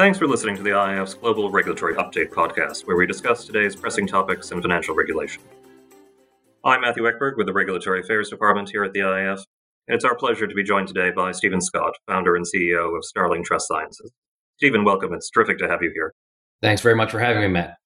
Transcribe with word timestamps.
Thanks 0.00 0.18
for 0.18 0.26
listening 0.26 0.56
to 0.56 0.62
the 0.62 0.70
IIF's 0.70 1.12
Global 1.12 1.50
Regulatory 1.50 1.94
Update 1.96 2.30
podcast, 2.30 2.86
where 2.86 2.96
we 2.96 3.06
discuss 3.06 3.44
today's 3.44 3.76
pressing 3.76 4.06
topics 4.06 4.50
in 4.50 4.62
financial 4.62 4.94
regulation. 4.94 5.42
I'm 6.64 6.80
Matthew 6.80 7.02
Ekberg 7.02 7.36
with 7.36 7.46
the 7.46 7.52
Regulatory 7.52 8.00
Affairs 8.00 8.30
Department 8.30 8.70
here 8.70 8.82
at 8.82 8.94
the 8.94 9.00
IIF, 9.00 9.44
and 9.88 9.94
it's 9.94 10.06
our 10.06 10.14
pleasure 10.14 10.46
to 10.46 10.54
be 10.54 10.62
joined 10.62 10.88
today 10.88 11.10
by 11.14 11.32
Stephen 11.32 11.60
Scott, 11.60 11.92
founder 12.06 12.34
and 12.34 12.46
CEO 12.46 12.96
of 12.96 13.04
Starling 13.04 13.44
Trust 13.44 13.68
Sciences. 13.68 14.10
Stephen, 14.56 14.86
welcome. 14.86 15.12
It's 15.12 15.28
terrific 15.28 15.58
to 15.58 15.68
have 15.68 15.82
you 15.82 15.90
here. 15.94 16.14
Thanks 16.62 16.80
very 16.80 16.96
much 16.96 17.10
for 17.10 17.20
having 17.20 17.42
me, 17.42 17.48
Matt. 17.48 17.76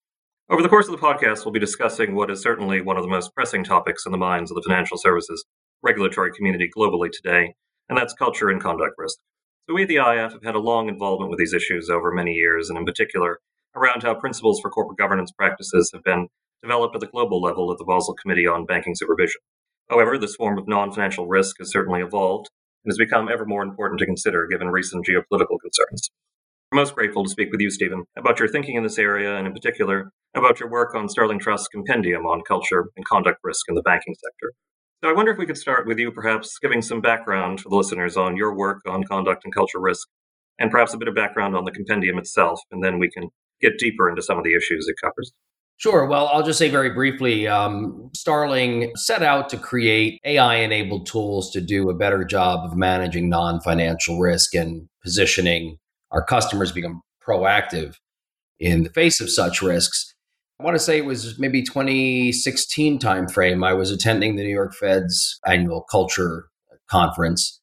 Over 0.48 0.62
the 0.62 0.68
course 0.68 0.86
of 0.86 0.92
the 0.92 1.04
podcast, 1.04 1.44
we'll 1.44 1.50
be 1.50 1.58
discussing 1.58 2.14
what 2.14 2.30
is 2.30 2.40
certainly 2.40 2.80
one 2.80 2.96
of 2.96 3.02
the 3.02 3.10
most 3.10 3.34
pressing 3.34 3.64
topics 3.64 4.06
in 4.06 4.12
the 4.12 4.18
minds 4.18 4.52
of 4.52 4.54
the 4.54 4.62
financial 4.62 4.98
services 4.98 5.44
regulatory 5.82 6.30
community 6.30 6.70
globally 6.78 7.10
today, 7.10 7.56
and 7.88 7.98
that's 7.98 8.14
culture 8.14 8.50
and 8.50 8.62
conduct 8.62 8.94
risk. 8.98 9.18
So 9.66 9.74
we 9.74 9.82
at 9.82 9.88
the 9.88 9.96
IIF 9.96 10.32
have 10.32 10.44
had 10.44 10.54
a 10.54 10.60
long 10.60 10.88
involvement 10.88 11.30
with 11.30 11.38
these 11.38 11.54
issues 11.54 11.88
over 11.88 12.12
many 12.12 12.32
years, 12.32 12.68
and 12.68 12.76
in 12.78 12.84
particular, 12.84 13.40
around 13.74 14.02
how 14.02 14.14
principles 14.14 14.60
for 14.60 14.70
corporate 14.70 14.98
governance 14.98 15.32
practices 15.32 15.90
have 15.94 16.04
been 16.04 16.28
developed 16.62 16.94
at 16.94 17.00
the 17.00 17.06
global 17.06 17.40
level 17.40 17.72
at 17.72 17.78
the 17.78 17.84
Basel 17.84 18.14
Committee 18.14 18.46
on 18.46 18.66
Banking 18.66 18.94
Supervision. 18.94 19.40
However, 19.88 20.18
this 20.18 20.36
form 20.36 20.58
of 20.58 20.68
non 20.68 20.92
financial 20.92 21.26
risk 21.26 21.56
has 21.60 21.70
certainly 21.70 22.02
evolved 22.02 22.50
and 22.84 22.90
has 22.90 22.98
become 22.98 23.30
ever 23.30 23.46
more 23.46 23.62
important 23.62 24.00
to 24.00 24.06
consider 24.06 24.46
given 24.46 24.68
recent 24.68 25.06
geopolitical 25.06 25.58
concerns. 25.58 26.10
I'm 26.70 26.76
most 26.76 26.94
grateful 26.94 27.24
to 27.24 27.30
speak 27.30 27.50
with 27.50 27.62
you, 27.62 27.70
Stephen, 27.70 28.04
about 28.18 28.38
your 28.38 28.48
thinking 28.48 28.76
in 28.76 28.82
this 28.82 28.98
area, 28.98 29.34
and 29.34 29.46
in 29.46 29.52
particular, 29.54 30.10
about 30.34 30.60
your 30.60 30.68
work 30.68 30.94
on 30.94 31.08
Starling 31.08 31.38
Trust's 31.38 31.68
compendium 31.68 32.26
on 32.26 32.42
culture 32.46 32.90
and 32.96 33.06
conduct 33.06 33.38
risk 33.42 33.64
in 33.68 33.76
the 33.76 33.82
banking 33.82 34.14
sector. 34.14 34.52
So 35.04 35.10
I 35.10 35.12
wonder 35.12 35.30
if 35.30 35.36
we 35.36 35.44
could 35.44 35.58
start 35.58 35.86
with 35.86 35.98
you 35.98 36.10
perhaps 36.10 36.58
giving 36.58 36.80
some 36.80 37.02
background 37.02 37.60
for 37.60 37.68
the 37.68 37.76
listeners 37.76 38.16
on 38.16 38.38
your 38.38 38.54
work 38.54 38.80
on 38.86 39.04
conduct 39.04 39.44
and 39.44 39.54
culture 39.54 39.78
risk, 39.78 40.08
and 40.58 40.70
perhaps 40.70 40.94
a 40.94 40.96
bit 40.96 41.08
of 41.08 41.14
background 41.14 41.54
on 41.54 41.66
the 41.66 41.72
compendium 41.72 42.16
itself, 42.16 42.58
and 42.70 42.82
then 42.82 42.98
we 42.98 43.10
can 43.10 43.28
get 43.60 43.76
deeper 43.78 44.08
into 44.08 44.22
some 44.22 44.38
of 44.38 44.44
the 44.44 44.54
issues 44.54 44.88
it 44.88 44.96
covers. 45.04 45.34
Sure. 45.76 46.06
Well, 46.06 46.28
I'll 46.28 46.42
just 46.42 46.58
say 46.58 46.70
very 46.70 46.88
briefly 46.88 47.46
um, 47.46 48.08
Starling 48.14 48.92
set 48.96 49.22
out 49.22 49.50
to 49.50 49.58
create 49.58 50.22
AI 50.24 50.54
enabled 50.54 51.06
tools 51.06 51.50
to 51.50 51.60
do 51.60 51.90
a 51.90 51.94
better 51.94 52.24
job 52.24 52.60
of 52.64 52.74
managing 52.74 53.28
non 53.28 53.60
financial 53.60 54.18
risk 54.18 54.54
and 54.54 54.88
positioning 55.02 55.76
our 56.12 56.24
customers 56.24 56.72
become 56.72 57.02
proactive 57.22 57.96
in 58.58 58.84
the 58.84 58.90
face 58.90 59.20
of 59.20 59.28
such 59.28 59.60
risks. 59.60 60.13
I 60.60 60.64
want 60.64 60.76
to 60.76 60.82
say 60.82 60.98
it 60.98 61.04
was 61.04 61.38
maybe 61.38 61.62
2016 61.62 63.00
timeframe. 63.00 63.66
I 63.66 63.72
was 63.72 63.90
attending 63.90 64.36
the 64.36 64.44
New 64.44 64.54
York 64.54 64.72
Fed's 64.74 65.40
annual 65.44 65.82
culture 65.82 66.46
conference, 66.88 67.60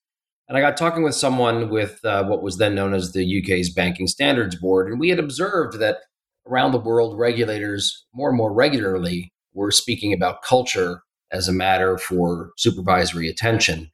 and 0.50 0.58
I 0.58 0.62
got 0.62 0.76
talking 0.76 1.02
with 1.02 1.16
someone 1.16 1.70
with 1.70 2.04
uh, 2.04 2.26
what 2.26 2.44
was 2.44 2.58
then 2.58 2.76
known 2.76 2.94
as 2.94 3.14
the 3.14 3.42
UK's 3.42 3.74
Banking 3.74 4.08
Standards 4.08 4.56
Board, 4.56 4.92
and 4.92 5.00
we 5.00 5.08
had 5.08 5.20
observed 5.20 5.80
that 5.80 6.00
around 6.46 6.74
the 6.74 6.80
world, 6.80 7.18
regulators 7.18 8.06
more 8.14 8.28
and 8.28 8.38
more 8.38 8.54
regularly 8.54 9.32
were 9.54 9.72
speaking 9.72 10.12
about 10.12 10.42
culture 10.42 11.04
as 11.32 11.48
a 11.48 11.54
matter 11.54 11.98
for 11.98 12.52
supervisory 12.58 13.30
attention. 13.30 13.90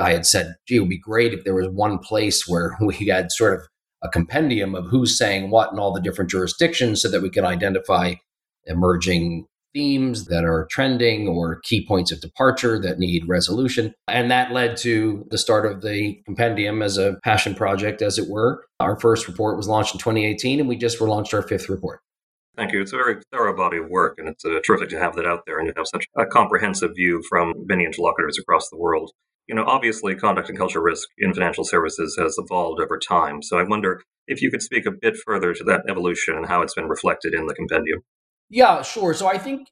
I 0.00 0.12
had 0.12 0.24
said, 0.24 0.54
gee, 0.66 0.76
it 0.76 0.80
would 0.80 0.88
be 0.88 0.98
great 0.98 1.34
if 1.34 1.44
there 1.44 1.54
was 1.54 1.68
one 1.68 1.98
place 1.98 2.48
where 2.48 2.76
we 2.80 2.94
had 3.08 3.30
sort 3.30 3.60
of 3.60 3.66
a 4.02 4.08
compendium 4.08 4.74
of 4.74 4.86
who's 4.86 5.18
saying 5.18 5.50
what 5.50 5.72
in 5.72 5.78
all 5.78 5.92
the 5.92 6.00
different 6.00 6.30
jurisdictions 6.30 7.02
so 7.02 7.10
that 7.10 7.20
we 7.20 7.28
could 7.30 7.44
identify 7.44 8.14
emerging 8.68 9.46
themes 9.74 10.26
that 10.26 10.44
are 10.44 10.66
trending 10.70 11.28
or 11.28 11.60
key 11.62 11.86
points 11.86 12.10
of 12.10 12.20
departure 12.20 12.80
that 12.80 12.98
need 12.98 13.28
resolution. 13.28 13.94
And 14.08 14.30
that 14.30 14.52
led 14.52 14.76
to 14.78 15.26
the 15.30 15.38
start 15.38 15.70
of 15.70 15.82
the 15.82 16.20
compendium 16.24 16.82
as 16.82 16.96
a 16.98 17.18
passion 17.22 17.54
project, 17.54 18.02
as 18.02 18.18
it 18.18 18.28
were. 18.28 18.64
Our 18.80 18.98
first 18.98 19.28
report 19.28 19.56
was 19.56 19.68
launched 19.68 19.94
in 19.94 19.98
2018, 19.98 20.60
and 20.60 20.68
we 20.68 20.76
just 20.76 20.98
relaunched 20.98 21.34
our 21.34 21.42
fifth 21.42 21.68
report. 21.68 22.00
Thank 22.56 22.72
you. 22.72 22.80
It's 22.80 22.92
a 22.92 22.96
very 22.96 23.22
thorough 23.30 23.56
body 23.56 23.76
of 23.76 23.88
work, 23.88 24.18
and 24.18 24.28
it's 24.28 24.44
uh, 24.44 24.58
terrific 24.66 24.88
to 24.88 24.98
have 24.98 25.14
that 25.14 25.26
out 25.26 25.44
there 25.46 25.60
and 25.60 25.68
to 25.68 25.74
have 25.76 25.86
such 25.86 26.06
a 26.16 26.26
comprehensive 26.26 26.90
view 26.96 27.22
from 27.28 27.54
many 27.66 27.84
interlocutors 27.84 28.36
across 28.36 28.68
the 28.68 28.76
world. 28.76 29.12
You 29.46 29.54
know, 29.54 29.64
obviously, 29.64 30.16
conduct 30.16 30.48
and 30.48 30.58
culture 30.58 30.82
risk 30.82 31.08
in 31.18 31.32
financial 31.32 31.62
services 31.62 32.16
has 32.20 32.36
evolved 32.36 32.80
over 32.80 32.98
time. 32.98 33.42
So 33.42 33.58
I 33.58 33.62
wonder 33.62 34.02
if 34.26 34.42
you 34.42 34.50
could 34.50 34.62
speak 34.62 34.86
a 34.86 34.90
bit 34.90 35.16
further 35.24 35.54
to 35.54 35.64
that 35.64 35.82
evolution 35.88 36.36
and 36.36 36.46
how 36.46 36.60
it's 36.62 36.74
been 36.74 36.88
reflected 36.88 37.32
in 37.32 37.46
the 37.46 37.54
compendium. 37.54 38.00
Yeah, 38.50 38.82
sure. 38.82 39.14
So 39.14 39.26
I 39.26 39.38
think 39.38 39.68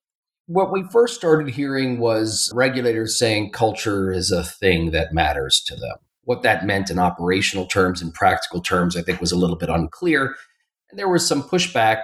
what 0.46 0.72
we 0.72 0.84
first 0.92 1.14
started 1.14 1.48
hearing 1.48 1.98
was 1.98 2.52
regulators 2.54 3.18
saying 3.18 3.52
culture 3.52 4.12
is 4.12 4.30
a 4.30 4.44
thing 4.44 4.90
that 4.92 5.12
matters 5.12 5.62
to 5.66 5.76
them. 5.76 5.96
What 6.24 6.42
that 6.42 6.66
meant 6.66 6.90
in 6.90 6.98
operational 6.98 7.66
terms 7.66 8.02
and 8.02 8.12
practical 8.12 8.60
terms, 8.60 8.96
I 8.96 9.02
think, 9.02 9.20
was 9.20 9.32
a 9.32 9.38
little 9.38 9.56
bit 9.56 9.68
unclear. 9.68 10.34
And 10.90 10.98
there 10.98 11.08
was 11.08 11.26
some 11.26 11.42
pushback 11.42 12.02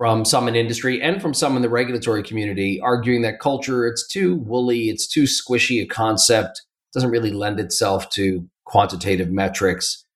from 0.00 0.24
some 0.24 0.48
in 0.48 0.56
industry 0.56 1.00
and 1.02 1.20
from 1.20 1.34
some 1.34 1.56
in 1.56 1.62
the 1.62 1.68
regulatory 1.68 2.22
community 2.22 2.80
arguing 2.82 3.20
that 3.20 3.38
culture 3.38 3.86
it's 3.86 4.06
too 4.08 4.36
woolly 4.36 4.88
it's 4.88 5.06
too 5.06 5.24
squishy 5.24 5.82
a 5.82 5.86
concept 5.86 6.62
doesn't 6.94 7.10
really 7.10 7.32
lend 7.32 7.60
itself 7.60 8.08
to 8.08 8.48
quantitative 8.64 9.30
metrics 9.30 10.06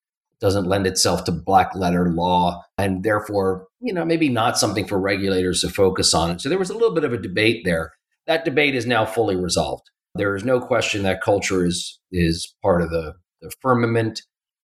doesn't 0.45 0.67
lend 0.67 0.87
itself 0.87 1.25
to 1.25 1.33
black 1.33 1.75
letter 1.75 2.11
law 2.13 2.63
and 2.77 3.03
therefore 3.03 3.67
you 3.81 3.95
know 3.95 4.05
maybe 4.05 4.29
not 4.29 4.59
something 4.59 4.87
for 4.87 5.01
regulators 5.01 5.63
to 5.63 5.71
focus 5.71 6.13
on. 6.13 6.39
So 6.39 6.51
there 6.51 6.59
was 6.59 6.69
a 6.69 6.75
little 6.75 6.95
bit 6.95 7.05
of 7.05 7.15
a 7.15 7.19
debate 7.19 7.63
there. 7.65 7.93
That 8.27 8.45
debate 8.45 8.75
is 8.75 8.85
now 8.85 9.07
fully 9.07 9.37
resolved. 9.37 9.85
There 10.15 10.37
is 10.37 10.45
no 10.45 10.61
question 10.61 11.03
that 11.05 11.23
culture 11.23 11.65
is 11.65 11.99
is 12.13 12.55
part 12.63 12.83
of 12.83 12.91
the, 12.91 13.15
the 13.41 13.51
firmament 13.63 14.21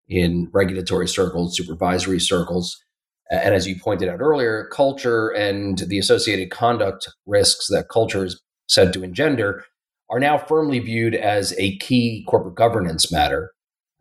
in 0.07 0.49
regulatory 0.53 1.07
circles 1.07 1.57
supervisory 1.57 2.19
circles. 2.19 2.77
And 3.31 3.55
as 3.55 3.67
you 3.67 3.75
pointed 3.79 4.07
out 4.07 4.21
earlier 4.21 4.69
culture 4.71 5.29
and 5.29 5.79
the 5.79 5.97
associated 5.97 6.51
conduct 6.51 7.09
risks 7.25 7.67
that 7.69 7.89
culture 7.89 8.25
is 8.25 8.39
said 8.69 8.93
to 8.93 9.03
engender 9.03 9.65
are 10.11 10.19
now 10.19 10.37
firmly 10.37 10.77
viewed 10.77 11.15
as 11.15 11.55
a 11.57 11.75
key 11.77 12.23
corporate 12.27 12.55
governance 12.55 13.11
matter 13.11 13.51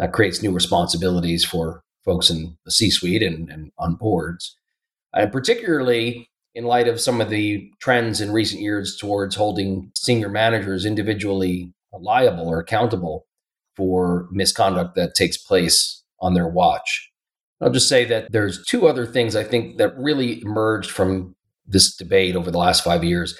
that 0.00 0.15
creates 0.15 0.43
new 0.43 0.50
responsibilities 0.50 1.44
for 1.44 1.83
folks 2.06 2.31
in 2.31 2.56
the 2.65 2.71
C 2.71 2.91
suite 2.91 3.22
and, 3.22 3.50
and 3.50 3.71
on 3.78 3.97
boards. 3.97 4.56
And 5.12 5.31
particularly 5.31 6.31
in 6.55 6.65
light 6.65 6.88
of 6.88 6.99
some 6.99 7.21
of 7.21 7.28
the 7.28 7.71
trends 7.81 8.21
in 8.21 8.33
recent 8.33 8.62
years 8.62 8.97
towards 8.97 9.37
holding 9.37 9.93
senior 9.94 10.31
managers 10.31 10.87
individually 10.87 11.72
liable 11.93 12.49
or 12.49 12.59
accountable 12.59 13.27
for 13.77 14.27
misconduct 14.33 14.94
that 14.94 15.15
takes 15.15 15.37
place 15.37 16.03
on 16.19 16.32
their 16.32 16.49
watch. 16.49 17.11
I'll 17.61 17.71
just 17.71 17.88
say 17.88 18.06
that 18.06 18.32
there's 18.32 18.65
two 18.65 18.88
other 18.88 19.06
things 19.06 19.37
I 19.37 19.44
think 19.44 19.77
that 19.77 19.97
really 19.99 20.41
emerged 20.41 20.91
from 20.91 21.37
this 21.67 21.94
debate 21.94 22.37
over 22.37 22.50
the 22.50 22.59
last 22.59 22.82
five 22.82 23.05
years. 23.05 23.38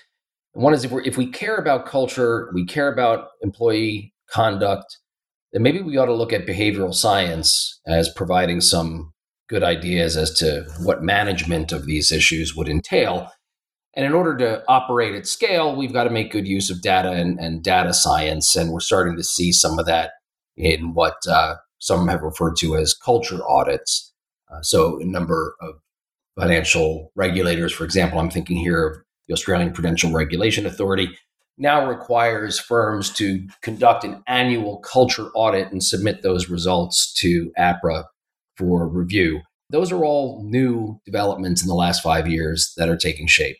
One 0.53 0.75
is 0.75 0.85
if, 0.85 0.93
we 0.93 1.05
if 1.05 1.17
we 1.17 1.27
care 1.27 1.57
about 1.57 1.87
culture, 1.87 2.51
we 2.53 2.67
care 2.67 2.93
about 2.93 3.29
employee 3.41 4.13
conduct, 4.29 4.99
then 5.53 5.63
maybe 5.63 5.81
we 5.81 5.97
ought 5.97 6.07
to 6.07 6.15
look 6.15 6.33
at 6.33 6.47
behavioral 6.47 6.95
science 6.95 7.81
as 7.87 8.09
providing 8.09 8.61
some 8.61 9.13
good 9.49 9.63
ideas 9.65 10.17
as 10.17 10.31
to 10.39 10.65
what 10.83 11.03
management 11.03 11.73
of 11.73 11.87
these 11.87 12.13
issues 12.13 12.55
would 12.55 12.69
entail. 12.69 13.29
And 13.95 14.07
in 14.07 14.13
order 14.13 14.37
to 14.39 14.63
operate 14.69 15.17
at 15.17 15.27
scale, 15.27 15.75
we've 15.75 15.93
got 15.93 16.05
to 16.05 16.11
make 16.11 16.31
good 16.31 16.47
use 16.47 16.71
of 16.71 16.81
data 16.81 17.11
and, 17.11 17.41
and 17.41 17.63
data 17.63 17.93
science. 17.93 18.55
And 18.55 18.71
we're 18.71 18.79
starting 18.79 19.17
to 19.17 19.25
see 19.25 19.51
some 19.51 19.81
of 19.81 19.87
that 19.87 20.13
in 20.57 20.95
what 20.95 21.17
uh, 21.29 21.57
some 21.79 22.07
have 22.07 22.23
referred 22.23 22.57
to 22.59 22.77
as 22.77 22.95
culture 22.95 23.41
audits. 23.49 24.13
Uh, 24.49 24.63
so, 24.63 25.01
a 25.01 25.05
number 25.05 25.57
of 25.61 25.77
financial 26.39 27.11
regulators, 27.17 27.73
for 27.73 27.85
example, 27.85 28.21
I'm 28.21 28.31
thinking 28.31 28.57
here 28.57 28.87
of 28.87 28.97
the 29.27 29.35
Australian 29.35 29.73
Prudential 29.73 30.13
Regulation 30.13 30.67
Authority, 30.67 31.09
now 31.61 31.87
requires 31.87 32.59
firms 32.59 33.11
to 33.11 33.47
conduct 33.61 34.03
an 34.03 34.23
annual 34.27 34.79
culture 34.79 35.29
audit 35.35 35.71
and 35.71 35.85
submit 35.85 36.23
those 36.23 36.49
results 36.49 37.13
to 37.15 37.53
APRA 37.59 38.05
for 38.57 38.89
review. 38.89 39.43
Those 39.69 39.93
are 39.93 40.05
all 40.05 40.43
new 40.45 41.01
developments 41.05 41.63
in 41.63 41.69
the 41.69 41.75
last 41.75 42.03
five 42.03 42.27
years 42.27 42.73
that 42.77 42.89
are 42.89 42.97
taking 42.97 43.27
shape. 43.27 43.59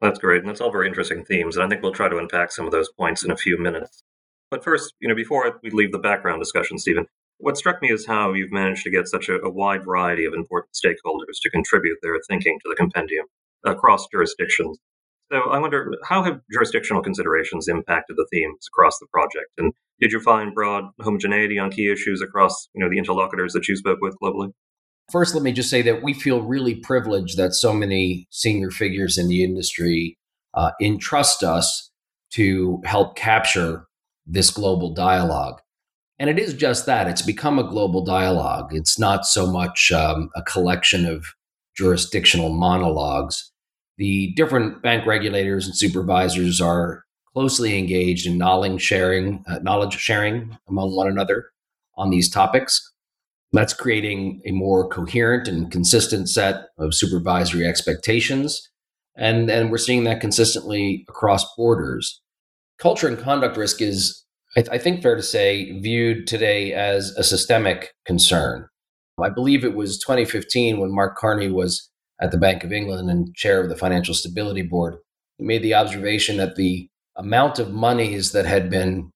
That's 0.00 0.18
great. 0.18 0.40
And 0.40 0.48
that's 0.48 0.60
all 0.60 0.72
very 0.72 0.88
interesting 0.88 1.24
themes. 1.24 1.56
And 1.56 1.64
I 1.64 1.68
think 1.68 1.82
we'll 1.82 1.92
try 1.92 2.08
to 2.08 2.18
unpack 2.18 2.50
some 2.50 2.66
of 2.66 2.72
those 2.72 2.90
points 2.90 3.22
in 3.22 3.30
a 3.30 3.36
few 3.36 3.58
minutes. 3.58 4.02
But 4.50 4.64
first, 4.64 4.94
you 5.00 5.08
know, 5.08 5.14
before 5.14 5.60
we 5.62 5.70
leave 5.70 5.92
the 5.92 5.98
background 5.98 6.40
discussion, 6.40 6.78
Stephen, 6.78 7.06
what 7.38 7.56
struck 7.56 7.82
me 7.82 7.90
is 7.90 8.06
how 8.06 8.32
you've 8.32 8.52
managed 8.52 8.84
to 8.84 8.90
get 8.90 9.06
such 9.06 9.28
a, 9.28 9.40
a 9.42 9.50
wide 9.50 9.84
variety 9.84 10.24
of 10.24 10.34
important 10.34 10.74
stakeholders 10.74 11.40
to 11.42 11.50
contribute 11.50 11.98
their 12.02 12.18
thinking 12.28 12.58
to 12.62 12.68
the 12.68 12.76
compendium 12.76 13.26
across 13.64 14.06
jurisdictions 14.10 14.78
so 15.32 15.50
I 15.50 15.58
wonder 15.58 15.90
how 16.04 16.22
have 16.22 16.40
jurisdictional 16.52 17.02
considerations 17.02 17.68
impacted 17.68 18.16
the 18.16 18.26
themes 18.32 18.66
across 18.72 18.98
the 18.98 19.06
project, 19.12 19.50
and 19.58 19.72
did 20.00 20.12
you 20.12 20.20
find 20.20 20.54
broad 20.54 20.84
homogeneity 21.00 21.58
on 21.58 21.70
key 21.70 21.90
issues 21.90 22.22
across 22.22 22.68
you 22.74 22.82
know 22.82 22.90
the 22.90 22.98
interlocutors 22.98 23.52
that 23.52 23.68
you 23.68 23.76
spoke 23.76 23.98
with 24.00 24.16
globally? 24.22 24.52
First, 25.12 25.34
let 25.34 25.42
me 25.42 25.52
just 25.52 25.70
say 25.70 25.82
that 25.82 26.02
we 26.02 26.14
feel 26.14 26.40
really 26.40 26.74
privileged 26.74 27.36
that 27.36 27.52
so 27.52 27.72
many 27.72 28.26
senior 28.30 28.70
figures 28.70 29.18
in 29.18 29.28
the 29.28 29.44
industry 29.44 30.16
uh, 30.54 30.70
entrust 30.80 31.42
us 31.42 31.90
to 32.32 32.80
help 32.84 33.16
capture 33.16 33.86
this 34.26 34.50
global 34.50 34.94
dialogue. 34.94 35.60
And 36.18 36.30
it 36.30 36.38
is 36.38 36.54
just 36.54 36.86
that. 36.86 37.08
It's 37.08 37.22
become 37.22 37.58
a 37.58 37.68
global 37.68 38.04
dialogue. 38.04 38.74
It's 38.74 38.98
not 38.98 39.26
so 39.26 39.50
much 39.50 39.92
um, 39.92 40.30
a 40.34 40.42
collection 40.42 41.06
of 41.06 41.26
jurisdictional 41.76 42.50
monologues. 42.50 43.52
The 43.96 44.32
different 44.34 44.82
bank 44.82 45.06
regulators 45.06 45.66
and 45.66 45.76
supervisors 45.76 46.60
are 46.60 47.04
closely 47.32 47.78
engaged 47.78 48.26
in 48.26 48.38
knowledge 48.38 48.80
sharing, 48.80 49.44
uh, 49.46 49.58
knowledge 49.60 49.98
sharing 49.98 50.56
among 50.68 50.94
one 50.94 51.08
another 51.08 51.46
on 51.96 52.10
these 52.10 52.30
topics. 52.30 52.92
That's 53.52 53.74
creating 53.74 54.40
a 54.46 54.50
more 54.50 54.88
coherent 54.88 55.46
and 55.46 55.70
consistent 55.70 56.28
set 56.28 56.66
of 56.78 56.94
supervisory 56.94 57.66
expectations. 57.66 58.68
And, 59.16 59.48
and 59.48 59.70
we're 59.70 59.78
seeing 59.78 60.04
that 60.04 60.20
consistently 60.20 61.04
across 61.08 61.54
borders. 61.54 62.20
Culture 62.78 63.06
and 63.06 63.18
conduct 63.18 63.56
risk 63.56 63.80
is, 63.80 64.24
I, 64.56 64.62
th- 64.62 64.72
I 64.72 64.78
think, 64.78 65.02
fair 65.02 65.14
to 65.14 65.22
say, 65.22 65.78
viewed 65.78 66.26
today 66.26 66.72
as 66.72 67.10
a 67.16 67.22
systemic 67.22 67.94
concern. 68.04 68.66
I 69.22 69.28
believe 69.28 69.64
it 69.64 69.76
was 69.76 69.98
2015 69.98 70.80
when 70.80 70.92
Mark 70.92 71.16
Carney 71.16 71.48
was 71.48 71.88
at 72.24 72.30
the 72.30 72.38
Bank 72.38 72.64
of 72.64 72.72
England 72.72 73.10
and 73.10 73.34
chair 73.34 73.60
of 73.60 73.68
the 73.68 73.76
Financial 73.76 74.14
Stability 74.14 74.62
Board. 74.62 74.96
He 75.36 75.44
made 75.44 75.62
the 75.62 75.74
observation 75.74 76.38
that 76.38 76.56
the 76.56 76.88
amount 77.16 77.58
of 77.58 77.70
monies 77.70 78.32
that 78.32 78.46
had 78.46 78.70
been 78.70 79.10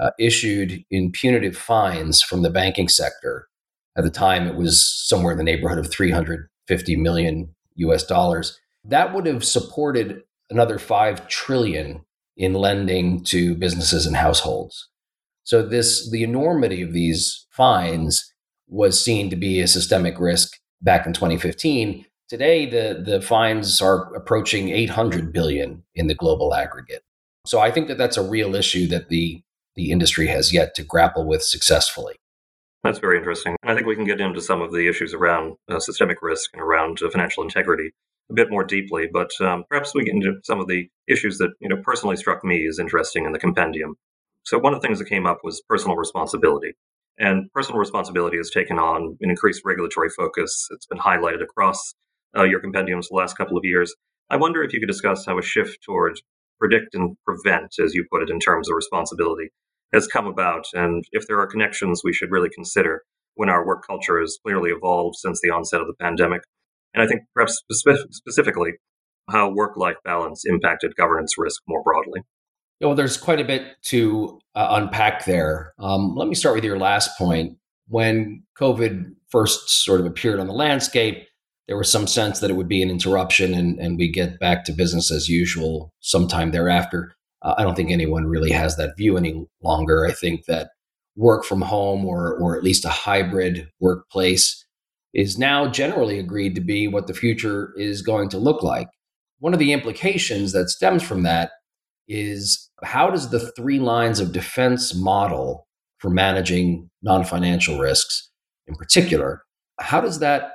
uh, 0.00 0.10
issued 0.18 0.84
in 0.88 1.10
punitive 1.10 1.56
fines 1.56 2.22
from 2.22 2.42
the 2.42 2.50
banking 2.50 2.88
sector. 2.88 3.48
At 3.98 4.04
the 4.04 4.10
time, 4.10 4.46
it 4.46 4.54
was 4.54 4.88
somewhere 5.08 5.32
in 5.32 5.38
the 5.38 5.44
neighborhood 5.44 5.78
of 5.78 5.90
350 5.90 6.96
million 6.96 7.52
US 7.74 8.04
dollars. 8.04 8.58
That 8.84 9.12
would 9.12 9.26
have 9.26 9.44
supported 9.44 10.22
another 10.48 10.78
5 10.78 11.26
trillion 11.26 12.04
in 12.36 12.54
lending 12.54 13.24
to 13.24 13.56
businesses 13.56 14.06
and 14.06 14.16
households. 14.16 14.88
So 15.42 15.66
this 15.66 16.08
the 16.10 16.22
enormity 16.22 16.80
of 16.80 16.92
these 16.92 17.46
fines 17.50 18.32
was 18.68 19.04
seen 19.04 19.30
to 19.30 19.36
be 19.36 19.60
a 19.60 19.66
systemic 19.66 20.20
risk 20.20 20.58
back 20.80 21.06
in 21.06 21.12
2015. 21.12 22.06
Today 22.32 22.64
the 22.64 22.98
the 22.98 23.20
fines 23.20 23.82
are 23.82 24.10
approaching 24.14 24.70
800 24.70 25.34
billion 25.34 25.82
in 25.94 26.06
the 26.06 26.14
global 26.14 26.54
aggregate. 26.54 27.02
So 27.44 27.60
I 27.60 27.70
think 27.70 27.88
that 27.88 27.98
that's 27.98 28.16
a 28.16 28.26
real 28.26 28.54
issue 28.54 28.86
that 28.86 29.10
the 29.10 29.42
the 29.76 29.90
industry 29.90 30.28
has 30.28 30.50
yet 30.50 30.74
to 30.76 30.82
grapple 30.82 31.26
with 31.26 31.42
successfully. 31.42 32.14
That's 32.84 33.00
very 33.00 33.18
interesting. 33.18 33.56
I 33.64 33.74
think 33.74 33.86
we 33.86 33.94
can 33.94 34.06
get 34.06 34.18
into 34.18 34.40
some 34.40 34.62
of 34.62 34.72
the 34.72 34.88
issues 34.88 35.12
around 35.12 35.56
uh, 35.70 35.78
systemic 35.78 36.22
risk 36.22 36.48
and 36.54 36.62
around 36.62 37.02
uh, 37.02 37.10
financial 37.10 37.42
integrity 37.42 37.90
a 38.30 38.32
bit 38.32 38.50
more 38.50 38.64
deeply, 38.64 39.10
but 39.12 39.30
um, 39.42 39.64
perhaps 39.68 39.94
we 39.94 40.02
get 40.02 40.14
into 40.14 40.40
some 40.42 40.58
of 40.58 40.68
the 40.68 40.88
issues 41.06 41.36
that 41.36 41.50
you 41.60 41.68
know 41.68 41.82
personally 41.84 42.16
struck 42.16 42.42
me 42.42 42.66
as 42.66 42.78
interesting 42.78 43.26
in 43.26 43.32
the 43.32 43.38
compendium. 43.38 43.96
So 44.44 44.58
one 44.58 44.72
of 44.72 44.80
the 44.80 44.88
things 44.88 45.00
that 45.00 45.08
came 45.10 45.26
up 45.26 45.40
was 45.44 45.60
personal 45.68 45.96
responsibility. 45.96 46.72
And 47.18 47.52
personal 47.52 47.78
responsibility 47.78 48.38
has 48.38 48.48
taken 48.48 48.78
on 48.78 49.18
an 49.20 49.28
increased 49.28 49.66
regulatory 49.66 50.08
focus. 50.08 50.66
It's 50.70 50.86
been 50.86 50.98
highlighted 50.98 51.42
across 51.42 51.94
uh, 52.36 52.44
your 52.44 52.60
compendiums 52.60 53.08
the 53.08 53.16
last 53.16 53.36
couple 53.36 53.56
of 53.56 53.64
years. 53.64 53.94
I 54.30 54.36
wonder 54.36 54.62
if 54.62 54.72
you 54.72 54.80
could 54.80 54.88
discuss 54.88 55.26
how 55.26 55.38
a 55.38 55.42
shift 55.42 55.78
toward 55.84 56.20
predict 56.58 56.94
and 56.94 57.16
prevent, 57.24 57.74
as 57.82 57.94
you 57.94 58.06
put 58.10 58.22
it, 58.22 58.30
in 58.30 58.38
terms 58.38 58.70
of 58.70 58.76
responsibility, 58.76 59.50
has 59.92 60.06
come 60.06 60.26
about, 60.26 60.64
and 60.72 61.04
if 61.12 61.26
there 61.26 61.38
are 61.38 61.46
connections 61.46 62.02
we 62.02 62.12
should 62.12 62.30
really 62.30 62.48
consider 62.48 63.02
when 63.34 63.48
our 63.48 63.66
work 63.66 63.82
culture 63.86 64.20
has 64.20 64.38
clearly 64.44 64.70
evolved 64.70 65.16
since 65.16 65.40
the 65.42 65.50
onset 65.50 65.80
of 65.80 65.86
the 65.86 65.94
pandemic. 66.00 66.42
And 66.94 67.02
I 67.02 67.06
think 67.06 67.22
perhaps 67.34 67.62
specifically 68.10 68.72
how 69.30 69.50
work 69.50 69.76
life 69.76 69.96
balance 70.04 70.44
impacted 70.46 70.94
governance 70.96 71.34
risk 71.38 71.62
more 71.66 71.82
broadly. 71.82 72.22
Well, 72.80 72.94
there's 72.94 73.16
quite 73.16 73.40
a 73.40 73.44
bit 73.44 73.62
to 73.84 74.40
uh, 74.54 74.68
unpack 74.70 75.24
there. 75.24 75.72
Um, 75.78 76.14
let 76.16 76.28
me 76.28 76.34
start 76.34 76.54
with 76.54 76.64
your 76.64 76.78
last 76.78 77.16
point. 77.16 77.56
When 77.88 78.42
COVID 78.58 79.14
first 79.28 79.84
sort 79.84 80.00
of 80.00 80.06
appeared 80.06 80.40
on 80.40 80.46
the 80.46 80.52
landscape, 80.52 81.26
there 81.68 81.76
was 81.76 81.90
some 81.90 82.06
sense 82.06 82.40
that 82.40 82.50
it 82.50 82.54
would 82.54 82.68
be 82.68 82.82
an 82.82 82.90
interruption 82.90 83.54
and, 83.54 83.78
and 83.78 83.98
we 83.98 84.10
get 84.10 84.38
back 84.38 84.64
to 84.64 84.72
business 84.72 85.10
as 85.10 85.28
usual 85.28 85.92
sometime 86.00 86.50
thereafter. 86.50 87.14
Uh, 87.42 87.54
I 87.56 87.62
don't 87.62 87.74
think 87.74 87.90
anyone 87.90 88.26
really 88.26 88.50
has 88.50 88.76
that 88.76 88.96
view 88.96 89.16
any 89.16 89.46
longer. 89.62 90.06
I 90.06 90.12
think 90.12 90.46
that 90.46 90.70
work 91.16 91.44
from 91.44 91.62
home 91.62 92.04
or, 92.04 92.36
or 92.38 92.56
at 92.56 92.64
least 92.64 92.84
a 92.84 92.90
hybrid 92.90 93.68
workplace 93.80 94.64
is 95.14 95.38
now 95.38 95.68
generally 95.68 96.18
agreed 96.18 96.54
to 96.54 96.60
be 96.60 96.88
what 96.88 97.06
the 97.06 97.14
future 97.14 97.72
is 97.76 98.02
going 98.02 98.28
to 98.30 98.38
look 98.38 98.62
like. 98.62 98.88
One 99.38 99.52
of 99.52 99.58
the 99.58 99.72
implications 99.72 100.52
that 100.52 100.70
stems 100.70 101.02
from 101.02 101.22
that 101.24 101.50
is 102.08 102.70
how 102.82 103.10
does 103.10 103.30
the 103.30 103.52
three 103.52 103.78
lines 103.78 104.20
of 104.20 104.32
defense 104.32 104.94
model 104.94 105.66
for 105.98 106.10
managing 106.10 106.90
non 107.02 107.24
financial 107.24 107.78
risks 107.78 108.30
in 108.66 108.74
particular, 108.74 109.42
how 109.80 110.00
does 110.00 110.18
that 110.20 110.52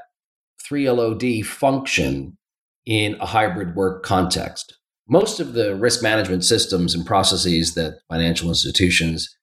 3LOD 0.69 1.45
function 1.45 2.37
in 2.85 3.15
a 3.19 3.25
hybrid 3.25 3.75
work 3.75 4.03
context. 4.03 4.77
Most 5.09 5.39
of 5.39 5.53
the 5.53 5.75
risk 5.75 6.01
management 6.01 6.43
systems 6.43 6.93
and 6.93 7.05
processes 7.05 7.75
that 7.75 7.99
financial 8.09 8.49
institutions 8.49 9.35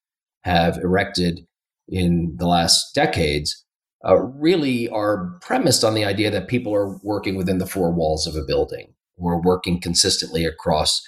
have 0.43 0.77
erected 0.77 1.45
in 1.87 2.35
the 2.37 2.47
last 2.47 2.93
decades 2.93 3.63
uh, 4.07 4.17
really 4.17 4.87
are 4.89 5.37
premised 5.41 5.83
on 5.83 5.95
the 5.95 6.05
idea 6.05 6.29
that 6.29 6.47
people 6.47 6.73
are 6.73 6.97
working 7.01 7.35
within 7.35 7.57
the 7.57 7.65
four 7.65 7.91
walls 7.91 8.27
of 8.27 8.35
a 8.35 8.45
building 8.45 8.93
or 9.17 9.41
working 9.41 9.81
consistently 9.81 10.45
across 10.45 11.01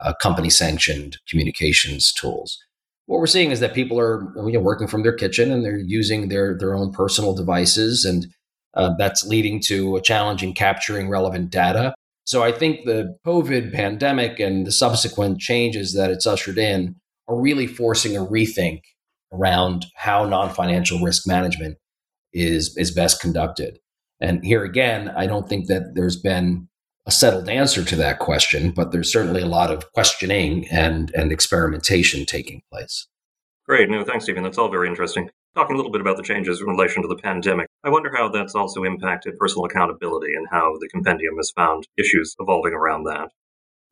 uh, 0.00 0.12
company 0.20 0.50
sanctioned 0.50 1.18
communications 1.28 2.12
tools. 2.12 2.58
What 3.06 3.18
we're 3.18 3.26
seeing 3.26 3.50
is 3.50 3.60
that 3.60 3.74
people 3.74 3.98
are 3.98 4.32
you 4.46 4.52
know, 4.52 4.60
working 4.60 4.86
from 4.86 5.02
their 5.02 5.12
kitchen 5.12 5.50
and 5.50 5.64
they're 5.64 5.78
using 5.78 6.28
their, 6.28 6.56
their 6.56 6.74
own 6.74 6.92
personal 6.92 7.34
devices 7.34 8.04
and 8.04 8.26
uh, 8.76 8.94
that's 8.98 9.24
leading 9.24 9.60
to 9.60 9.96
a 9.96 10.00
challenge 10.00 10.42
in 10.42 10.52
capturing 10.52 11.08
relevant 11.08 11.50
data. 11.50 11.94
So 12.24 12.42
I 12.42 12.52
think 12.52 12.84
the 12.84 13.16
COVID 13.26 13.72
pandemic 13.72 14.40
and 14.40 14.66
the 14.66 14.72
subsequent 14.72 15.38
changes 15.38 15.92
that 15.94 16.10
it's 16.10 16.26
ushered 16.26 16.58
in 16.58 16.96
are 17.28 17.38
really 17.38 17.66
forcing 17.66 18.16
a 18.16 18.24
rethink 18.24 18.80
around 19.32 19.86
how 19.96 20.24
non-financial 20.24 21.00
risk 21.00 21.26
management 21.26 21.76
is 22.32 22.76
is 22.76 22.90
best 22.90 23.20
conducted. 23.20 23.78
And 24.20 24.44
here 24.44 24.64
again, 24.64 25.10
I 25.10 25.26
don't 25.26 25.48
think 25.48 25.66
that 25.68 25.94
there's 25.94 26.16
been 26.16 26.68
a 27.06 27.10
settled 27.10 27.48
answer 27.48 27.84
to 27.84 27.96
that 27.96 28.18
question, 28.18 28.70
but 28.70 28.90
there's 28.90 29.12
certainly 29.12 29.42
a 29.42 29.46
lot 29.46 29.70
of 29.70 29.92
questioning 29.92 30.66
and 30.70 31.10
and 31.14 31.30
experimentation 31.30 32.24
taking 32.24 32.62
place. 32.72 33.06
Great. 33.66 33.88
No, 33.90 34.04
thanks, 34.04 34.24
Stephen. 34.24 34.42
That's 34.42 34.58
all 34.58 34.70
very 34.70 34.88
interesting. 34.88 35.30
Talking 35.54 35.74
a 35.74 35.76
little 35.76 35.92
bit 35.92 36.00
about 36.00 36.16
the 36.16 36.22
changes 36.22 36.60
in 36.60 36.66
relation 36.66 37.02
to 37.02 37.08
the 37.08 37.16
pandemic, 37.16 37.68
I 37.84 37.90
wonder 37.90 38.10
how 38.14 38.30
that's 38.30 38.54
also 38.54 38.82
impacted 38.84 39.38
personal 39.38 39.66
accountability 39.66 40.34
and 40.34 40.46
how 40.50 40.74
the 40.80 40.88
compendium 40.88 41.36
has 41.36 41.50
found 41.50 41.86
issues 41.98 42.34
evolving 42.40 42.72
around 42.72 43.04
that. 43.04 43.28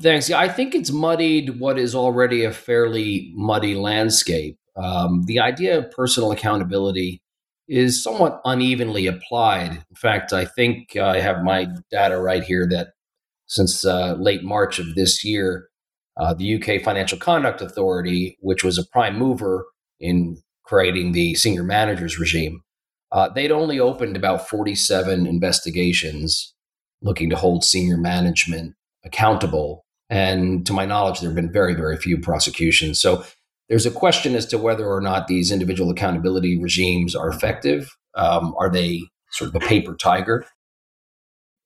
Thanks. 0.01 0.31
Yeah, 0.31 0.39
I 0.39 0.49
think 0.49 0.75
it's 0.75 0.91
muddied 0.91 1.61
what 1.61 1.79
is 1.79 1.95
already 1.95 2.45
a 2.45 2.53
fairly 2.53 3.33
muddy 3.35 3.75
landscape. 3.75 4.59
Um, 4.77 5.25
the 5.27 5.39
idea 5.41 5.79
of 5.79 5.91
personal 5.91 6.33
accountability 6.33 7.21
is 7.69 8.03
somewhat 8.03 8.41
unevenly 8.45 9.07
applied. 9.07 9.73
In 9.73 9.97
fact, 9.97 10.33
I 10.33 10.47
think 10.47 10.97
I 10.97 11.21
have 11.21 11.43
my 11.43 11.69
data 11.91 12.19
right 12.19 12.43
here 12.43 12.67
that 12.71 12.89
since 13.47 13.85
uh, 13.85 14.15
late 14.15 14.43
March 14.43 14.79
of 14.79 14.95
this 14.95 15.23
year, 15.23 15.69
uh, 16.17 16.33
the 16.33 16.55
UK 16.57 16.83
Financial 16.83 17.19
Conduct 17.19 17.61
Authority, 17.61 18.39
which 18.41 18.65
was 18.65 18.79
a 18.79 18.87
prime 18.87 19.19
mover 19.19 19.67
in 20.01 20.39
creating 20.65 21.13
the 21.13 21.35
senior 21.35 21.63
managers 21.63 22.19
regime, 22.19 22.63
uh, 23.13 23.29
they'd 23.29 23.53
only 23.53 23.79
opened 23.79 24.17
about 24.17 24.49
47 24.49 25.27
investigations 25.27 26.55
looking 27.03 27.29
to 27.31 27.37
hold 27.37 27.63
senior 27.63 27.99
management 27.99 28.75
accountable. 29.05 29.85
And 30.09 30.65
to 30.67 30.73
my 30.73 30.87
knowledge, 30.87 31.21
there 31.21 31.29
have 31.29 31.37
been 31.37 31.53
very, 31.53 31.75
very 31.75 31.97
few 31.97 32.19
prosecutions. 32.19 33.01
So 33.01 33.25
there's 33.69 33.87
a 33.87 33.91
question 33.91 34.35
as 34.35 34.47
to 34.47 34.59
whether 34.59 34.87
or 34.87 35.01
not 35.01 35.29
these 35.29 35.51
individual 35.51 35.91
accountability 35.91 36.59
regimes 36.61 37.15
are 37.15 37.29
effective. 37.29 37.95
Um, 38.15 38.55
are 38.59 38.71
they 38.71 39.03
sort 39.31 39.55
of 39.55 39.63
a 39.63 39.67
paper 39.67 39.95
tiger? 39.95 40.47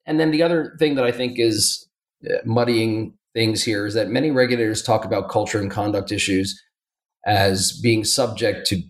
And 0.05 0.19
then 0.19 0.31
the 0.31 0.43
other 0.43 0.76
thing 0.79 0.95
that 0.97 1.05
I 1.05 1.12
think 1.12 1.38
is 1.38 1.88
uh, 2.29 2.37
muddying 2.45 3.15
things 3.35 3.62
here 3.62 3.87
is 3.87 3.95
that 3.95 4.09
many 4.09 4.31
regulators 4.31 4.83
talk 4.83 5.05
about 5.05 5.29
culture 5.29 5.61
and 5.61 5.71
conduct 5.71 6.11
issues 6.11 6.61
as 7.26 7.79
being 7.83 8.05
subject 8.05 8.67
to 8.69 8.83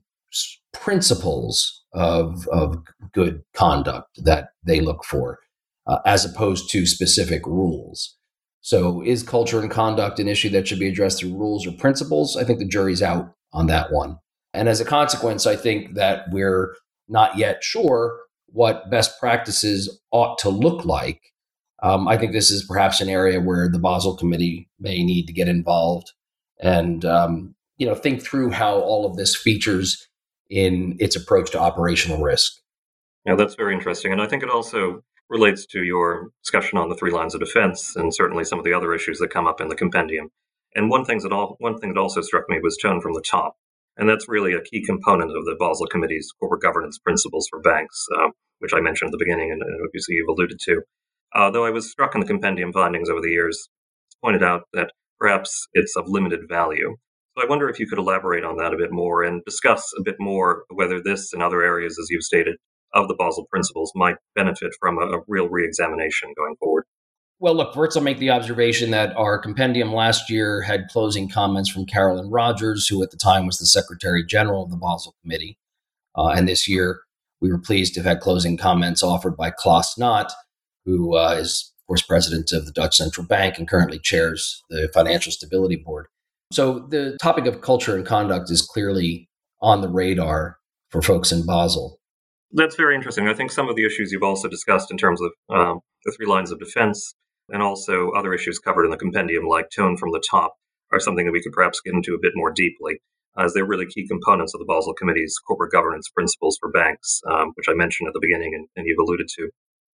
principles 0.72 1.84
of, 1.96 2.46
of 2.48 2.82
good 3.12 3.42
conduct 3.54 4.22
that 4.24 4.50
they 4.62 4.80
look 4.80 5.04
for, 5.04 5.38
uh, 5.86 5.98
as 6.04 6.24
opposed 6.24 6.70
to 6.70 6.86
specific 6.86 7.46
rules. 7.46 8.16
So, 8.60 9.02
is 9.02 9.22
culture 9.22 9.60
and 9.60 9.70
conduct 9.70 10.18
an 10.18 10.28
issue 10.28 10.50
that 10.50 10.66
should 10.66 10.80
be 10.80 10.88
addressed 10.88 11.20
through 11.20 11.36
rules 11.36 11.66
or 11.66 11.72
principles? 11.72 12.36
I 12.36 12.44
think 12.44 12.58
the 12.58 12.66
jury's 12.66 13.02
out 13.02 13.34
on 13.52 13.66
that 13.66 13.92
one. 13.92 14.18
And 14.52 14.68
as 14.68 14.80
a 14.80 14.84
consequence, 14.84 15.46
I 15.46 15.56
think 15.56 15.94
that 15.94 16.24
we're 16.30 16.74
not 17.08 17.38
yet 17.38 17.62
sure 17.62 18.18
what 18.46 18.90
best 18.90 19.20
practices 19.20 20.00
ought 20.10 20.38
to 20.38 20.48
look 20.48 20.84
like. 20.84 21.20
Um, 21.82 22.08
I 22.08 22.16
think 22.16 22.32
this 22.32 22.50
is 22.50 22.64
perhaps 22.64 23.00
an 23.00 23.08
area 23.08 23.40
where 23.40 23.68
the 23.68 23.78
Basel 23.78 24.16
Committee 24.16 24.68
may 24.80 25.04
need 25.04 25.26
to 25.26 25.32
get 25.32 25.48
involved 25.48 26.12
and 26.60 27.04
um, 27.04 27.54
you 27.78 27.86
know 27.86 27.94
think 27.94 28.22
through 28.22 28.50
how 28.50 28.78
all 28.78 29.06
of 29.06 29.16
this 29.16 29.36
features 29.36 30.08
in 30.50 30.96
its 30.98 31.16
approach 31.16 31.50
to 31.50 31.60
operational 31.60 32.22
risk. 32.22 32.52
Yeah, 33.24 33.34
that's 33.34 33.54
very 33.54 33.74
interesting. 33.74 34.12
And 34.12 34.22
I 34.22 34.26
think 34.26 34.42
it 34.42 34.50
also 34.50 35.02
relates 35.28 35.66
to 35.66 35.82
your 35.82 36.30
discussion 36.44 36.78
on 36.78 36.88
the 36.88 36.94
three 36.94 37.10
lines 37.10 37.34
of 37.34 37.40
defense 37.40 37.96
and 37.96 38.14
certainly 38.14 38.44
some 38.44 38.58
of 38.58 38.64
the 38.64 38.72
other 38.72 38.94
issues 38.94 39.18
that 39.18 39.30
come 39.30 39.46
up 39.46 39.60
in 39.60 39.68
the 39.68 39.74
compendium. 39.74 40.30
And 40.74 40.90
one 40.90 41.04
thing 41.04 41.18
that 41.22 41.32
all, 41.32 41.56
one 41.58 41.78
thing 41.78 41.94
that 41.94 42.00
also 42.00 42.20
struck 42.20 42.44
me 42.48 42.60
was 42.62 42.76
tone 42.76 43.00
from 43.00 43.14
the 43.14 43.24
top, 43.28 43.56
and 43.96 44.08
that's 44.08 44.28
really 44.28 44.52
a 44.52 44.60
key 44.60 44.84
component 44.84 45.36
of 45.36 45.44
the 45.44 45.56
Basel 45.58 45.86
Committee's 45.86 46.32
corporate 46.38 46.62
governance 46.62 46.98
principles 46.98 47.48
for 47.48 47.60
banks, 47.60 48.06
uh, 48.16 48.28
which 48.58 48.74
I 48.74 48.80
mentioned 48.80 49.08
at 49.08 49.12
the 49.12 49.24
beginning, 49.24 49.50
and, 49.50 49.62
obviously 49.84 50.16
you've 50.16 50.28
alluded 50.28 50.60
to. 50.60 50.82
Uh, 51.34 51.50
though 51.50 51.64
I 51.64 51.70
was 51.70 51.90
struck 51.90 52.14
in 52.14 52.20
the 52.20 52.26
compendium 52.26 52.72
findings 52.72 53.08
over 53.08 53.20
the 53.20 53.30
years, 53.30 53.68
pointed 54.22 54.42
out 54.42 54.64
that 54.74 54.92
perhaps 55.18 55.66
it's 55.72 55.96
of 55.96 56.04
limited 56.08 56.40
value. 56.48 56.96
So 57.36 57.44
I 57.44 57.48
wonder 57.48 57.68
if 57.68 57.78
you 57.78 57.86
could 57.86 57.98
elaborate 57.98 58.44
on 58.44 58.56
that 58.56 58.72
a 58.72 58.78
bit 58.78 58.92
more 58.92 59.22
and 59.22 59.44
discuss 59.44 59.92
a 59.98 60.02
bit 60.02 60.16
more 60.18 60.64
whether 60.70 61.02
this 61.02 61.34
and 61.34 61.42
other 61.42 61.62
areas, 61.62 61.98
as 62.00 62.08
you've 62.08 62.22
stated, 62.22 62.56
of 62.94 63.08
the 63.08 63.14
Basel 63.14 63.46
principles 63.50 63.92
might 63.94 64.16
benefit 64.34 64.72
from 64.80 64.96
a, 64.96 65.18
a 65.18 65.20
real 65.28 65.48
reexamination 65.48 66.32
going 66.34 66.56
forward. 66.56 66.84
Well, 67.38 67.54
look, 67.54 67.74
first 67.74 67.94
I'll 67.94 68.02
make 68.02 68.18
the 68.18 68.30
observation 68.30 68.90
that 68.92 69.14
our 69.16 69.38
compendium 69.38 69.92
last 69.92 70.30
year 70.30 70.62
had 70.62 70.88
closing 70.88 71.28
comments 71.28 71.68
from 71.68 71.84
Carolyn 71.84 72.30
Rogers, 72.30 72.86
who 72.86 73.02
at 73.02 73.10
the 73.10 73.18
time 73.18 73.44
was 73.44 73.58
the 73.58 73.66
Secretary 73.66 74.24
General 74.24 74.64
of 74.64 74.70
the 74.70 74.78
Basel 74.78 75.14
Committee. 75.20 75.58
Uh, 76.16 76.28
and 76.28 76.48
this 76.48 76.66
year, 76.66 77.00
we 77.42 77.50
were 77.50 77.58
pleased 77.58 77.92
to 77.94 78.00
have 78.00 78.06
had 78.06 78.20
closing 78.20 78.56
comments 78.56 79.02
offered 79.02 79.36
by 79.36 79.50
Klaas 79.50 79.98
Knot, 79.98 80.32
who 80.86 81.14
uh, 81.14 81.36
is, 81.38 81.70
of 81.82 81.86
course, 81.86 82.00
president 82.00 82.50
of 82.52 82.64
the 82.64 82.72
Dutch 82.72 82.96
Central 82.96 83.26
Bank 83.26 83.58
and 83.58 83.68
currently 83.68 83.98
chairs 83.98 84.64
the 84.70 84.88
Financial 84.94 85.30
Stability 85.30 85.76
Board. 85.76 86.06
So 86.52 86.86
the 86.90 87.16
topic 87.20 87.46
of 87.46 87.60
culture 87.60 87.96
and 87.96 88.06
conduct 88.06 88.50
is 88.50 88.62
clearly 88.62 89.28
on 89.60 89.80
the 89.80 89.88
radar 89.88 90.58
for 90.90 91.02
folks 91.02 91.32
in 91.32 91.44
Basel. 91.44 91.98
That's 92.52 92.76
very 92.76 92.94
interesting. 92.94 93.28
I 93.28 93.34
think 93.34 93.50
some 93.50 93.68
of 93.68 93.76
the 93.76 93.84
issues 93.84 94.12
you've 94.12 94.22
also 94.22 94.48
discussed 94.48 94.90
in 94.90 94.96
terms 94.96 95.20
of 95.20 95.32
um, 95.50 95.80
the 96.04 96.12
three 96.12 96.26
lines 96.26 96.52
of 96.52 96.60
defense 96.60 97.14
and 97.48 97.62
also 97.62 98.10
other 98.10 98.32
issues 98.32 98.58
covered 98.58 98.84
in 98.84 98.90
the 98.90 98.96
compendium, 98.96 99.46
like 99.46 99.70
tone 99.74 99.96
from 99.96 100.12
the 100.12 100.22
top, 100.30 100.54
are 100.92 101.00
something 101.00 101.26
that 101.26 101.32
we 101.32 101.42
could 101.42 101.52
perhaps 101.52 101.80
get 101.84 101.94
into 101.94 102.14
a 102.14 102.20
bit 102.20 102.32
more 102.34 102.52
deeply, 102.52 103.00
as 103.36 103.52
they're 103.52 103.66
really 103.66 103.86
key 103.86 104.06
components 104.06 104.54
of 104.54 104.60
the 104.60 104.66
Basel 104.66 104.94
Committee's 104.94 105.36
corporate 105.46 105.72
governance 105.72 106.08
principles 106.08 106.56
for 106.60 106.70
banks, 106.70 107.20
um, 107.28 107.52
which 107.54 107.68
I 107.68 107.74
mentioned 107.74 108.08
at 108.08 108.14
the 108.14 108.20
beginning 108.22 108.54
and, 108.54 108.68
and, 108.76 108.86
you've 108.86 108.98
alluded 108.98 109.28
to. 109.36 109.50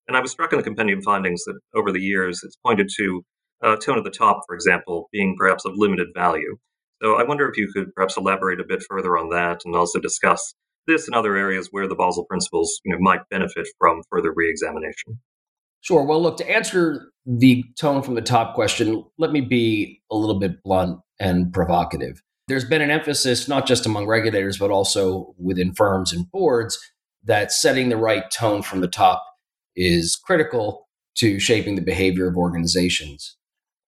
And 0.07 0.17
I 0.17 0.21
was 0.21 0.31
struck 0.31 0.53
in 0.53 0.59
the 0.59 0.65
compendium 0.65 1.03
findings 1.03 1.45
that 1.45 1.59
over 1.75 1.93
the 1.93 2.01
years 2.01 2.41
it's 2.45 2.57
pointed 2.57 2.89
to 2.99 3.25
uh, 3.63 3.77
tone 3.77 3.99
at 3.99 4.05
the 4.05 4.11
top, 4.11 4.41
for 4.47 4.55
example, 4.55 5.09
being 5.13 5.37
perhaps 5.39 5.65
of 5.65 5.73
limited 5.77 6.09
value. 6.15 6.57
So 7.03 7.19
I 7.19 7.25
wonder 7.25 7.49
if 7.49 7.57
you 7.57 7.71
could 7.73 7.95
perhaps 7.95 8.17
elaborate 8.17 8.61
a 8.61 8.65
bit 8.65 8.83
further 8.89 9.17
on 9.17 9.31
that 9.31 9.63
and 9.65 9.75
also 9.75 9.99
discuss 9.99 10.55
this 10.87 11.07
and 11.07 11.15
other 11.15 11.37
areas 11.37 11.69
where 11.71 11.89
the 11.89 11.95
Basel 11.95 12.25
principles 12.25 12.81
you 12.85 12.93
know, 12.93 12.99
might 13.01 13.29
benefit 13.31 13.67
from 13.79 14.03
further 14.11 14.33
reexamination. 14.33 15.19
Sure. 15.81 16.05
Well, 16.05 16.23
look, 16.23 16.37
to 16.37 16.49
answer 16.49 17.11
the 17.27 17.65
tone 17.79 18.03
from 18.03 18.15
the 18.15 18.23
top 18.23 18.55
question, 18.55 19.05
let 19.19 19.33
me 19.33 19.41
be 19.41 20.01
a 20.11 20.17
little 20.17 20.39
bit 20.39 20.63
blunt 20.63 21.01
and 21.19 21.53
provocative. 21.53 22.23
There's 22.49 22.65
been 22.65 22.83
an 22.83 22.91
emphasis, 22.91 23.49
not 23.49 23.67
just 23.67 23.87
among 23.87 24.07
regulators, 24.07 24.59
but 24.59 24.71
also 24.71 25.35
within 25.39 25.75
firms 25.75 26.13
and 26.13 26.31
boards, 26.31 26.79
that 27.25 27.53
setting 27.53 27.89
the 27.89 27.97
right 27.97 28.25
tone 28.31 28.63
from 28.63 28.81
the 28.81 28.89
top 28.89 29.25
is 29.75 30.17
critical 30.25 30.89
to 31.17 31.39
shaping 31.39 31.75
the 31.75 31.83
behavior 31.83 32.29
of 32.29 32.37
organizations. 32.37 33.37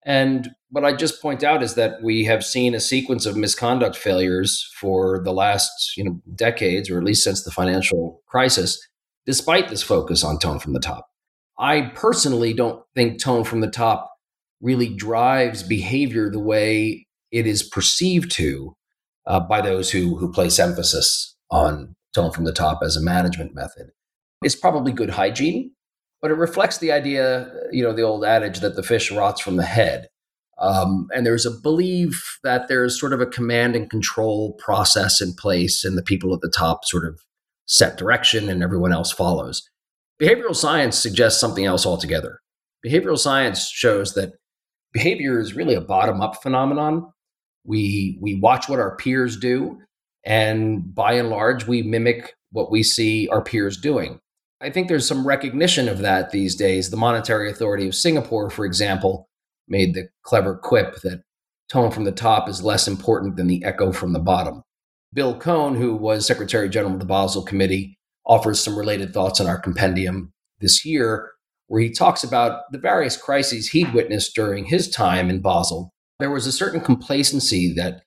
And 0.05 0.51
what 0.69 0.85
I 0.85 0.93
just 0.93 1.21
point 1.21 1.43
out 1.43 1.63
is 1.63 1.73
that 1.75 2.03
we 2.03 2.25
have 2.25 2.45
seen 2.45 2.75
a 2.75 2.79
sequence 2.79 3.25
of 3.25 3.35
misconduct 3.35 3.95
failures 3.95 4.69
for 4.79 5.21
the 5.23 5.33
last 5.33 5.97
you 5.97 6.03
know, 6.03 6.21
decades, 6.35 6.89
or 6.89 6.97
at 6.97 7.03
least 7.03 7.23
since 7.23 7.43
the 7.43 7.51
financial 7.51 8.21
crisis, 8.27 8.79
despite 9.25 9.69
this 9.69 9.81
focus 9.81 10.23
on 10.23 10.37
tone 10.37 10.59
from 10.59 10.73
the 10.73 10.79
top. 10.79 11.07
I 11.57 11.91
personally 11.95 12.53
don't 12.53 12.83
think 12.93 13.19
tone 13.19 13.43
from 13.43 13.61
the 13.61 13.69
top 13.69 14.11
really 14.61 14.89
drives 14.89 15.63
behavior 15.63 16.29
the 16.29 16.39
way 16.39 17.07
it 17.31 17.47
is 17.47 17.63
perceived 17.63 18.31
to 18.31 18.75
uh, 19.25 19.39
by 19.39 19.61
those 19.61 19.91
who 19.91 20.17
who 20.17 20.31
place 20.31 20.59
emphasis 20.59 21.35
on 21.49 21.95
tone 22.13 22.31
from 22.31 22.45
the 22.45 22.53
top 22.53 22.79
as 22.83 22.95
a 22.95 23.01
management 23.01 23.55
method. 23.55 23.87
It's 24.41 24.55
probably 24.55 24.91
good 24.91 25.11
hygiene, 25.11 25.71
but 26.25 26.31
it 26.31 26.37
reflects 26.37 26.79
the 26.79 26.91
idea, 26.91 27.53
you 27.71 27.83
know, 27.83 27.93
the 27.93 28.01
old 28.01 28.25
adage 28.25 28.59
that 28.61 28.75
the 28.75 28.81
fish 28.81 29.11
rots 29.11 29.39
from 29.39 29.57
the 29.57 29.63
head. 29.63 30.07
Um, 30.57 31.07
and 31.13 31.23
there's 31.23 31.45
a 31.45 31.51
belief 31.51 32.39
that 32.43 32.67
there's 32.67 32.99
sort 32.99 33.13
of 33.13 33.21
a 33.21 33.27
command 33.27 33.75
and 33.75 33.87
control 33.87 34.53
process 34.53 35.21
in 35.21 35.35
place, 35.35 35.85
and 35.85 35.95
the 35.95 36.01
people 36.01 36.33
at 36.33 36.41
the 36.41 36.49
top 36.49 36.83
sort 36.83 37.05
of 37.05 37.21
set 37.67 37.95
direction, 37.95 38.49
and 38.49 38.63
everyone 38.63 38.91
else 38.91 39.11
follows. 39.11 39.69
Behavioral 40.19 40.55
science 40.55 40.97
suggests 40.97 41.39
something 41.39 41.65
else 41.65 41.85
altogether. 41.85 42.39
Behavioral 42.83 43.19
science 43.19 43.69
shows 43.69 44.15
that 44.15 44.33
behavior 44.93 45.39
is 45.39 45.53
really 45.53 45.75
a 45.75 45.79
bottom 45.79 46.21
up 46.21 46.41
phenomenon. 46.41 47.05
We, 47.65 48.17
we 48.19 48.39
watch 48.39 48.67
what 48.67 48.79
our 48.79 48.95
peers 48.95 49.37
do, 49.37 49.77
and 50.25 50.91
by 50.95 51.13
and 51.13 51.29
large, 51.29 51.67
we 51.67 51.83
mimic 51.83 52.33
what 52.51 52.71
we 52.71 52.81
see 52.81 53.27
our 53.27 53.43
peers 53.43 53.77
doing. 53.77 54.21
I 54.61 54.69
think 54.69 54.87
there's 54.87 55.07
some 55.07 55.27
recognition 55.27 55.89
of 55.89 55.99
that 55.99 56.31
these 56.31 56.55
days. 56.55 56.89
The 56.89 56.97
Monetary 56.97 57.51
Authority 57.51 57.87
of 57.87 57.95
Singapore, 57.95 58.49
for 58.49 58.65
example, 58.65 59.27
made 59.67 59.93
the 59.93 60.07
clever 60.23 60.55
quip 60.55 61.01
that 61.01 61.23
tone 61.69 61.91
from 61.91 62.05
the 62.05 62.11
top 62.11 62.47
is 62.47 62.63
less 62.63 62.87
important 62.87 63.35
than 63.35 63.47
the 63.47 63.63
echo 63.65 63.91
from 63.91 64.13
the 64.13 64.19
bottom. 64.19 64.61
Bill 65.13 65.37
Coen, 65.37 65.77
who 65.77 65.95
was 65.95 66.25
Secretary 66.25 66.69
General 66.69 66.93
of 66.93 66.99
the 66.99 67.05
Basel 67.05 67.43
Committee, 67.43 67.97
offers 68.25 68.59
some 68.59 68.77
related 68.77 69.13
thoughts 69.13 69.39
in 69.39 69.47
our 69.47 69.59
compendium 69.59 70.31
this 70.59 70.85
year, 70.85 71.31
where 71.67 71.81
he 71.81 71.89
talks 71.89 72.23
about 72.23 72.61
the 72.71 72.77
various 72.77 73.17
crises 73.17 73.69
he'd 73.69 73.93
witnessed 73.93 74.35
during 74.35 74.65
his 74.65 74.89
time 74.89 75.29
in 75.29 75.41
Basel. 75.41 75.91
There 76.19 76.31
was 76.31 76.47
a 76.47 76.51
certain 76.51 76.79
complacency 76.79 77.73
that 77.75 78.03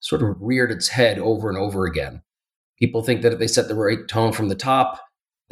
sort 0.00 0.22
of 0.22 0.36
reared 0.40 0.72
its 0.72 0.88
head 0.88 1.18
over 1.18 1.48
and 1.48 1.58
over 1.58 1.84
again. 1.84 2.22
People 2.78 3.02
think 3.02 3.22
that 3.22 3.32
if 3.32 3.38
they 3.38 3.46
set 3.46 3.68
the 3.68 3.74
right 3.74 4.08
tone 4.08 4.32
from 4.32 4.48
the 4.48 4.54
top, 4.54 5.00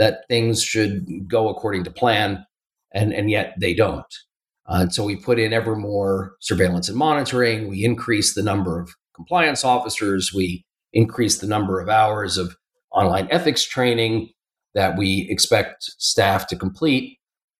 that 0.00 0.24
things 0.28 0.62
should 0.62 1.28
go 1.28 1.50
according 1.50 1.84
to 1.84 1.90
plan, 1.90 2.42
and, 2.94 3.12
and 3.12 3.30
yet 3.30 3.52
they 3.60 3.74
don't. 3.74 4.12
Uh, 4.66 4.80
and 4.80 4.94
so 4.94 5.04
we 5.04 5.14
put 5.14 5.38
in 5.38 5.52
ever 5.52 5.76
more 5.76 6.36
surveillance 6.40 6.88
and 6.88 6.96
monitoring. 6.96 7.68
We 7.68 7.84
increase 7.84 8.34
the 8.34 8.42
number 8.42 8.80
of 8.80 8.94
compliance 9.14 9.62
officers. 9.62 10.32
We 10.34 10.64
increase 10.94 11.38
the 11.38 11.46
number 11.46 11.80
of 11.80 11.90
hours 11.90 12.38
of 12.38 12.56
online 12.92 13.28
ethics 13.30 13.62
training 13.62 14.30
that 14.74 14.96
we 14.96 15.26
expect 15.28 15.84
staff 15.98 16.46
to 16.46 16.56
complete. 16.56 17.18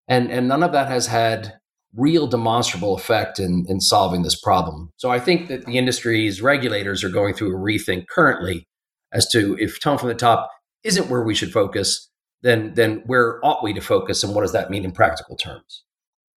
And, 0.09 0.30
and 0.30 0.49
none 0.49 0.62
of 0.62 0.73
that 0.73 0.88
has 0.88 1.09
had 1.09 1.52
real 1.94 2.26
demonstrable 2.26 2.94
effect 2.94 3.38
in, 3.38 3.66
in 3.68 3.80
solving 3.80 4.23
this 4.23 4.40
problem. 4.40 4.90
So 4.97 5.11
I 5.11 5.20
think 5.20 5.49
that 5.49 5.66
the 5.66 5.76
industry's 5.76 6.40
regulators 6.40 7.04
are 7.04 7.11
going 7.11 7.35
through 7.35 7.54
a 7.54 7.61
rethink 7.61 8.06
currently 8.09 8.66
as 9.12 9.28
to 9.32 9.59
if 9.61 9.78
tone 9.78 9.99
from 9.99 10.09
the 10.09 10.14
top 10.14 10.49
isn't 10.85 11.11
where 11.11 11.23
we 11.23 11.35
should 11.35 11.52
focus, 11.52 12.09
then 12.42 12.75
then 12.75 13.02
where 13.06 13.44
ought 13.44 13.62
we 13.62 13.73
to 13.75 13.80
focus 13.80 14.23
and 14.23 14.35
what 14.35 14.42
does 14.42 14.52
that 14.52 14.70
mean 14.70 14.85
in 14.85 14.92
practical 14.92 15.37
terms? 15.37 15.85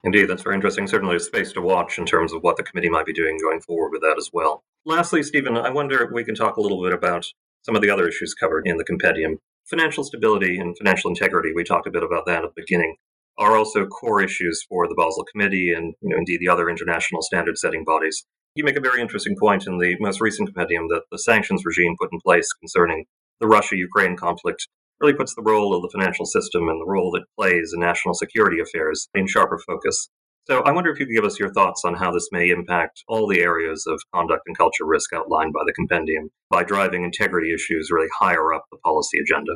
Indeed, 0.04 0.26
that's 0.26 0.42
very 0.42 0.56
interesting. 0.56 0.86
Certainly 0.88 1.16
a 1.16 1.20
space 1.20 1.54
to 1.54 1.62
watch 1.62 1.98
in 1.98 2.06
terms 2.06 2.34
of 2.34 2.42
what 2.42 2.58
the 2.58 2.64
committee 2.64 2.90
might 2.90 3.06
be 3.06 3.14
doing 3.14 3.38
going 3.42 3.62
forward 3.62 3.92
with 3.92 4.02
that 4.02 4.18
as 4.18 4.30
well. 4.34 4.64
Lastly, 4.86 5.24
Stephen, 5.24 5.56
I 5.56 5.70
wonder 5.70 6.04
if 6.04 6.12
we 6.12 6.26
can 6.26 6.36
talk 6.36 6.58
a 6.58 6.62
little 6.62 6.84
bit 6.84 6.94
about 6.94 7.26
some 7.62 7.76
of 7.76 7.82
the 7.82 7.90
other 7.90 8.08
issues 8.08 8.34
covered 8.34 8.68
in 8.68 8.76
the 8.76 8.84
compendium. 8.84 9.38
Financial 9.66 10.04
stability 10.04 10.60
and 10.60 10.78
financial 10.78 11.10
integrity, 11.10 11.54
we 11.56 11.64
talked 11.64 11.88
a 11.88 11.92
bit 11.92 12.04
about 12.04 12.26
that 12.26 12.44
at 12.44 12.54
the 12.54 12.62
beginning, 12.62 12.98
are 13.38 13.56
also 13.56 13.86
core 13.86 14.22
issues 14.22 14.62
for 14.68 14.90
the 14.90 14.96
Basel 14.96 15.24
Committee 15.24 15.72
and 15.72 15.94
you 16.02 16.10
know, 16.10 16.18
indeed 16.18 16.42
the 16.42 16.50
other 16.50 16.70
international 16.70 17.22
standard 17.22 17.58
setting 17.58 17.86
bodies. 17.86 18.26
You 18.56 18.66
make 18.66 18.76
a 18.76 18.82
very 18.82 19.02
interesting 19.02 19.38
point 19.40 19.66
in 19.66 19.80
the 19.80 19.96
most 20.02 20.20
recent 20.20 20.50
compendium 20.50 20.90
that 20.90 21.04
the 21.12 21.18
sanctions 21.18 21.64
regime 21.66 21.96
put 21.98 22.12
in 22.12 22.20
place 22.20 22.52
concerning 22.52 23.06
the 23.40 23.48
Russia 23.48 23.78
Ukraine 23.78 24.18
conflict 24.18 24.68
really 25.00 25.14
puts 25.14 25.36
the 25.36 25.42
role 25.42 25.76
of 25.76 25.82
the 25.82 25.90
financial 25.90 26.26
system 26.26 26.70
and 26.70 26.80
the 26.80 26.90
role 26.90 27.16
it 27.16 27.24
plays 27.38 27.72
in 27.74 27.80
national 27.80 28.14
security 28.14 28.60
affairs 28.60 29.08
in 29.14 29.28
sharper 29.28 29.60
focus. 29.66 30.10
So 30.46 30.62
I 30.64 30.72
wonder 30.72 30.92
if 30.92 31.00
you 31.00 31.06
could 31.06 31.16
give 31.16 31.24
us 31.24 31.40
your 31.40 31.54
thoughts 31.54 31.84
on 31.86 31.96
how 31.96 32.12
this 32.12 32.28
may 32.32 32.50
impact 32.50 33.04
all 33.08 33.28
the 33.28 33.40
areas 33.40 33.86
of 33.88 34.02
conduct 34.14 34.44
and 34.46 34.58
culture 34.58 34.86
risk 34.86 35.14
outlined 35.14 35.54
by 35.54 35.62
the 35.66 35.74
compendium 35.74 36.30
by 36.50 36.64
driving 36.64 37.04
integrity 37.04 37.54
issues 37.54 37.90
really 37.92 38.10
higher 38.20 38.54
up 38.54 38.66
the 38.70 38.78
policy 38.80 39.20
agenda. 39.20 39.54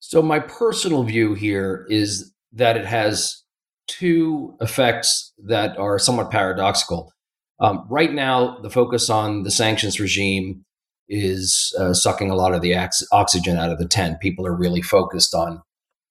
So 0.00 0.20
my 0.20 0.40
personal 0.40 1.04
view 1.04 1.32
here 1.32 1.86
is 1.88 2.34
that 2.52 2.76
it 2.76 2.84
has 2.84 3.44
two 3.88 4.56
effects 4.60 5.32
that 5.46 5.78
are 5.78 5.98
somewhat 5.98 6.30
paradoxical. 6.30 7.12
Um, 7.58 7.86
right 7.88 8.12
now, 8.12 8.58
the 8.58 8.68
focus 8.68 9.08
on 9.08 9.42
the 9.42 9.50
sanctions 9.50 9.98
regime 9.98 10.65
is 11.08 11.74
uh, 11.78 11.92
sucking 11.94 12.30
a 12.30 12.34
lot 12.34 12.54
of 12.54 12.62
the 12.62 12.76
ox- 12.76 13.06
oxygen 13.12 13.56
out 13.56 13.70
of 13.70 13.78
the 13.78 13.86
tent. 13.86 14.20
People 14.20 14.46
are 14.46 14.56
really 14.56 14.82
focused 14.82 15.34
on 15.34 15.62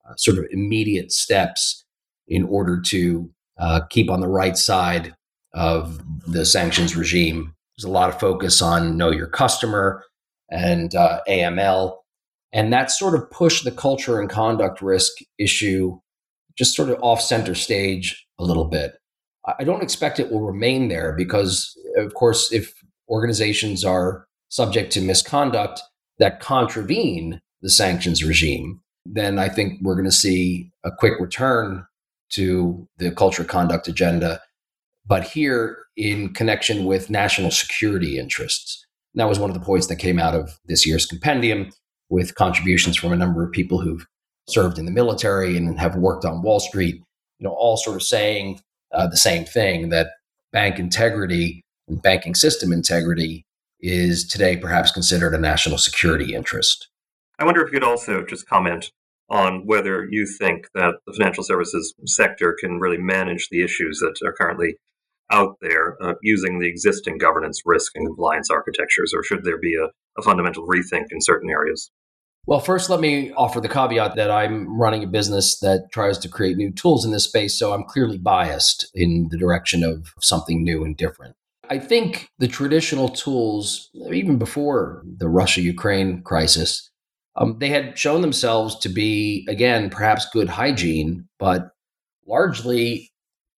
uh, 0.08 0.14
sort 0.18 0.38
of 0.38 0.46
immediate 0.52 1.12
steps 1.12 1.84
in 2.28 2.44
order 2.46 2.82
to 2.82 3.30
uh, 3.60 3.82
keep 3.90 4.10
on 4.10 4.22
the 4.22 4.28
right 4.28 4.58
side 4.58 5.16
of 5.54 6.02
the 6.28 6.46
sanctions 6.46 6.96
regime. 6.96 7.54
There's 7.78 7.90
a 7.90 7.92
lot 7.92 8.10
of 8.10 8.20
focus 8.20 8.62
on 8.62 8.98
know 8.98 9.12
your 9.12 9.28
customer 9.28 10.04
and 10.50 10.94
uh, 10.96 11.22
AML. 11.28 11.98
And 12.54 12.72
that 12.72 12.92
sort 12.92 13.16
of 13.16 13.30
pushed 13.32 13.66
the 13.66 13.72
culture 13.72 14.20
and 14.20 14.30
conduct 14.30 14.82
risk 14.82 15.12
issue 15.38 16.00
just 16.58 16.76
sort 16.76 16.90
of 16.90 16.98
off 17.02 17.22
center 17.22 17.54
stage 17.54 18.26
a 18.40 18.44
little 18.44 18.66
bit. 18.66 18.94
I 19.60 19.64
don't 19.64 19.84
expect 19.84 20.20
it 20.20 20.32
will 20.32 20.42
remain 20.42 20.88
there 20.88 21.14
because, 21.16 21.78
of 21.98 22.14
course, 22.14 22.52
if 22.52 22.74
organizations 23.10 23.84
are 23.84 24.26
subject 24.56 24.90
to 24.94 25.02
misconduct 25.02 25.82
that 26.18 26.40
contravene 26.40 27.42
the 27.62 27.70
sanctions 27.70 28.24
regime, 28.24 28.80
then 29.06 29.38
I 29.38 29.50
think 29.50 29.82
we're 29.82 29.96
going 29.96 30.06
to 30.06 30.12
see 30.12 30.72
a 30.86 30.92
quick 30.92 31.20
return 31.20 31.86
to 32.30 32.88
the 32.98 33.12
culture 33.12 33.42
of 33.42 33.50
conduct 33.50 33.90
agenda. 33.90 34.40
But 35.06 35.24
here, 35.24 35.86
in 35.98 36.34
connection 36.34 36.86
with 36.86 37.10
national 37.10 37.52
security 37.52 38.18
interests. 38.18 38.86
And 39.14 39.20
that 39.20 39.30
was 39.30 39.40
one 39.40 39.50
of 39.50 39.54
the 39.54 39.66
points 39.66 39.88
that 39.88 39.98
came 39.98 40.20
out 40.20 40.36
of 40.36 40.58
this 40.66 40.86
year's 40.86 41.06
compendium 41.06 41.72
with 42.10 42.36
contributions 42.36 42.98
from 42.98 43.12
a 43.12 43.18
number 43.18 43.44
of 43.44 43.52
people 43.52 43.80
who've 43.82 44.06
served 44.48 44.78
in 44.78 44.86
the 44.86 44.92
military 44.92 45.58
and 45.58 45.80
have 45.80 45.96
worked 45.96 46.26
on 46.26 46.42
Wall 46.42 46.60
Street, 46.60 46.96
you 47.40 47.44
know, 47.48 47.54
all 47.54 47.78
sort 47.78 47.96
of 47.96 48.04
saying 48.04 48.62
uh, 48.94 49.08
the 49.08 49.18
same 49.18 49.44
thing 49.44 49.90
that 49.90 50.08
bank 50.52 50.80
integrity 50.80 51.62
and 51.88 52.02
banking 52.02 52.36
system 52.36 52.72
integrity 52.72 53.46
is 53.80 54.28
today 54.28 54.58
perhaps 54.58 54.92
considered 54.92 55.34
a 55.34 55.40
national 55.40 55.78
security 55.78 56.34
interest. 56.34 56.90
I 57.40 57.46
wonder 57.46 57.62
if 57.62 57.72
you 57.72 57.80
could 57.80 57.88
also 57.88 58.24
just 58.24 58.48
comment 58.48 58.92
on 59.30 59.64
whether 59.66 60.08
you 60.10 60.26
think 60.26 60.68
that 60.76 60.96
the 61.06 61.14
financial 61.14 61.44
services 61.44 61.94
sector 62.06 62.56
can 62.60 62.80
really 62.80 62.98
manage 62.98 63.50
the 63.50 63.64
issues 63.64 64.00
that 64.00 64.16
are 64.26 64.34
currently 64.34 64.78
out 65.32 65.56
there 65.62 65.98
uh, 66.02 66.14
using 66.22 66.60
the 66.60 66.68
existing 66.68 67.18
governance, 67.18 67.62
risk, 67.66 67.92
and 67.96 68.08
compliance 68.08 68.50
architectures, 68.52 69.12
or 69.16 69.24
should 69.24 69.44
there 69.44 69.58
be 69.58 69.76
a, 69.76 69.88
a 70.20 70.24
fundamental 70.24 70.68
rethink 70.68 71.06
in 71.10 71.20
certain 71.20 71.50
areas? 71.50 71.90
Well, 72.48 72.60
first, 72.60 72.92
let 72.92 73.00
me 73.00 73.32
offer 73.32 73.60
the 73.60 73.68
caveat 73.68 74.16
that 74.18 74.30
I'm 74.30 74.80
running 74.80 75.04
a 75.04 75.08
business 75.08 75.58
that 75.62 75.88
tries 75.92 76.20
to 76.20 76.30
create 76.30 76.58
new 76.58 76.72
tools 76.72 77.04
in 77.04 77.12
this 77.12 77.24
space, 77.24 77.58
so 77.58 77.74
I'm 77.74 77.86
clearly 77.86 78.20
biased 78.20 78.88
in 78.94 79.30
the 79.32 79.38
direction 79.38 79.84
of 79.84 80.14
something 80.22 80.64
new 80.64 80.84
and 80.84 80.96
different. 80.96 81.36
I 81.70 81.80
think 81.80 82.30
the 82.40 82.48
traditional 82.48 83.10
tools, 83.10 83.90
even 84.12 84.38
before 84.38 85.04
the 85.18 85.28
Russia 85.28 85.62
Ukraine 85.62 86.22
crisis, 86.24 86.90
um, 87.36 87.58
they 87.60 87.70
had 87.70 87.98
shown 87.98 88.22
themselves 88.22 88.78
to 88.80 88.90
be, 88.90 89.46
again, 89.50 89.90
perhaps 89.90 90.28
good 90.32 90.50
hygiene, 90.50 91.28
but 91.40 91.72
largely 92.26 93.12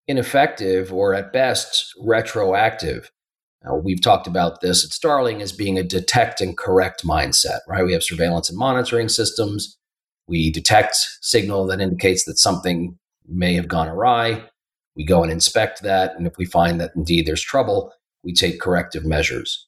ineffective 0.06 0.92
or 0.92 1.14
at 1.14 1.32
best 1.32 1.94
retroactive. 2.00 3.10
Now, 3.64 3.76
we've 3.76 4.00
talked 4.00 4.26
about 4.26 4.60
this 4.60 4.84
at 4.84 4.92
Starling 4.92 5.42
as 5.42 5.52
being 5.52 5.78
a 5.78 5.82
detect 5.82 6.40
and 6.40 6.56
correct 6.56 7.04
mindset, 7.04 7.58
right? 7.68 7.84
We 7.84 7.92
have 7.92 8.02
surveillance 8.02 8.48
and 8.48 8.58
monitoring 8.58 9.08
systems. 9.08 9.76
We 10.26 10.50
detect 10.50 10.96
signal 11.20 11.66
that 11.66 11.80
indicates 11.80 12.24
that 12.24 12.38
something 12.38 12.98
may 13.26 13.54
have 13.54 13.68
gone 13.68 13.88
awry. 13.88 14.44
We 14.96 15.04
go 15.04 15.22
and 15.22 15.30
inspect 15.30 15.82
that. 15.82 16.16
And 16.16 16.26
if 16.26 16.36
we 16.38 16.44
find 16.44 16.80
that 16.80 16.92
indeed 16.96 17.26
there's 17.26 17.42
trouble, 17.42 17.92
we 18.28 18.34
take 18.34 18.60
corrective 18.60 19.06
measures. 19.06 19.66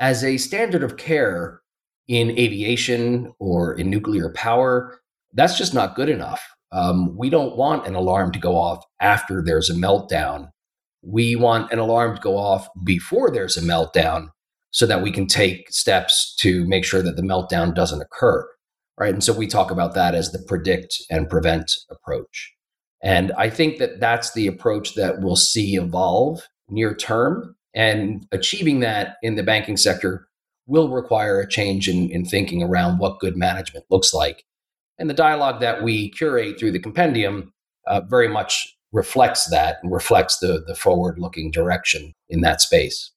As 0.00 0.24
a 0.24 0.36
standard 0.36 0.82
of 0.82 0.96
care 0.96 1.60
in 2.08 2.30
aviation 2.30 3.32
or 3.38 3.72
in 3.74 3.88
nuclear 3.88 4.32
power, 4.32 5.00
that's 5.32 5.56
just 5.56 5.74
not 5.74 5.94
good 5.94 6.08
enough. 6.08 6.42
Um, 6.72 7.16
we 7.16 7.30
don't 7.30 7.56
want 7.56 7.86
an 7.86 7.94
alarm 7.94 8.32
to 8.32 8.40
go 8.40 8.56
off 8.56 8.84
after 9.00 9.40
there's 9.40 9.70
a 9.70 9.74
meltdown. 9.74 10.48
We 11.02 11.36
want 11.36 11.70
an 11.70 11.78
alarm 11.78 12.16
to 12.16 12.20
go 12.20 12.36
off 12.36 12.66
before 12.82 13.30
there's 13.30 13.56
a 13.56 13.62
meltdown 13.62 14.30
so 14.72 14.86
that 14.86 15.02
we 15.02 15.12
can 15.12 15.28
take 15.28 15.70
steps 15.70 16.34
to 16.40 16.66
make 16.66 16.84
sure 16.84 17.02
that 17.02 17.14
the 17.14 17.22
meltdown 17.22 17.76
doesn't 17.76 18.02
occur. 18.02 18.44
Right. 18.98 19.14
And 19.14 19.22
so 19.22 19.32
we 19.32 19.46
talk 19.46 19.70
about 19.70 19.94
that 19.94 20.16
as 20.16 20.32
the 20.32 20.42
predict 20.48 20.96
and 21.10 21.30
prevent 21.30 21.70
approach. 21.92 22.52
And 23.04 23.30
I 23.38 23.50
think 23.50 23.78
that 23.78 24.00
that's 24.00 24.32
the 24.32 24.48
approach 24.48 24.96
that 24.96 25.20
we'll 25.20 25.36
see 25.36 25.76
evolve 25.76 26.42
near 26.68 26.92
term. 26.92 27.54
And 27.74 28.26
achieving 28.32 28.80
that 28.80 29.16
in 29.22 29.36
the 29.36 29.42
banking 29.42 29.76
sector 29.76 30.26
will 30.66 30.88
require 30.88 31.40
a 31.40 31.48
change 31.48 31.88
in, 31.88 32.10
in 32.10 32.24
thinking 32.24 32.62
around 32.62 32.98
what 32.98 33.20
good 33.20 33.36
management 33.36 33.84
looks 33.90 34.12
like 34.12 34.44
and 35.00 35.08
the 35.08 35.14
dialogue 35.14 35.60
that 35.60 35.82
we 35.82 36.10
curate 36.10 36.60
through 36.60 36.72
the 36.72 36.78
compendium 36.78 37.52
uh, 37.86 38.02
very 38.02 38.28
much 38.28 38.76
reflects 38.92 39.48
that 39.48 39.78
and 39.82 39.90
reflects 39.90 40.38
the, 40.38 40.62
the 40.66 40.74
forward 40.74 41.18
looking 41.18 41.50
direction 41.50 42.12
in 42.28 42.42
that 42.42 42.60
space. 42.60 43.10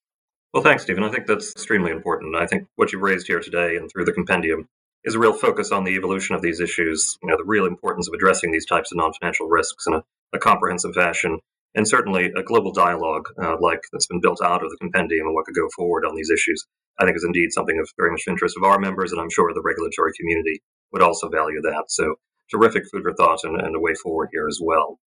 Well, 0.53 0.63
thanks, 0.63 0.83
Stephen. 0.83 1.03
I 1.03 1.09
think 1.09 1.27
that's 1.27 1.51
extremely 1.51 1.91
important. 1.91 2.35
I 2.35 2.47
think 2.47 2.67
what 2.77 2.93
you've 2.93 3.01
raised 3.01 3.27
here 3.27 3.39
today 3.39 3.75
and 3.75 3.91
through 3.91 4.05
the 4.05 4.13
compendium 4.13 4.69
is 5.03 5.15
a 5.15 5.19
real 5.19 5.33
focus 5.33 5.71
on 5.71 5.83
the 5.83 5.95
evolution 5.95 6.35
of 6.35 6.41
these 6.41 6.61
issues, 6.61 7.17
you 7.21 7.27
know, 7.27 7.35
the 7.35 7.43
real 7.43 7.65
importance 7.65 8.07
of 8.07 8.13
addressing 8.13 8.51
these 8.51 8.65
types 8.65 8.91
of 8.91 8.97
non 8.97 9.11
financial 9.19 9.49
risks 9.49 9.85
in 9.85 9.93
a, 9.93 10.03
a, 10.31 10.39
comprehensive 10.39 10.93
fashion, 10.93 11.39
and 11.75 11.87
certainly 11.87 12.31
a 12.35 12.43
global 12.43 12.71
dialogue 12.71 13.25
uh, 13.41 13.55
like 13.59 13.81
that's 13.91 14.07
been 14.07 14.21
built 14.21 14.41
out 14.43 14.63
of 14.63 14.69
the 14.69 14.77
compendium 14.79 15.27
and 15.27 15.35
what 15.35 15.45
could 15.45 15.55
go 15.55 15.67
forward 15.75 16.05
on 16.05 16.15
these 16.15 16.29
issues. 16.29 16.65
I 16.99 17.05
think 17.05 17.17
is 17.17 17.25
indeed 17.25 17.51
something 17.51 17.79
of 17.79 17.89
very 17.97 18.11
much 18.11 18.23
interest 18.27 18.55
of 18.57 18.63
our 18.63 18.79
members, 18.79 19.11
and 19.11 19.19
I'm 19.19 19.31
sure 19.31 19.51
the 19.53 19.61
regulatory 19.63 20.11
community 20.19 20.61
would 20.91 21.01
also 21.01 21.27
value 21.29 21.61
that. 21.61 21.85
So 21.87 22.15
terrific 22.51 22.83
food 22.91 23.03
for 23.03 23.13
thought 23.13 23.39
and, 23.43 23.59
and 23.59 23.75
a 23.75 23.79
way 23.79 23.93
forward 23.95 24.29
here 24.31 24.47
as 24.47 24.59
well. 24.61 24.99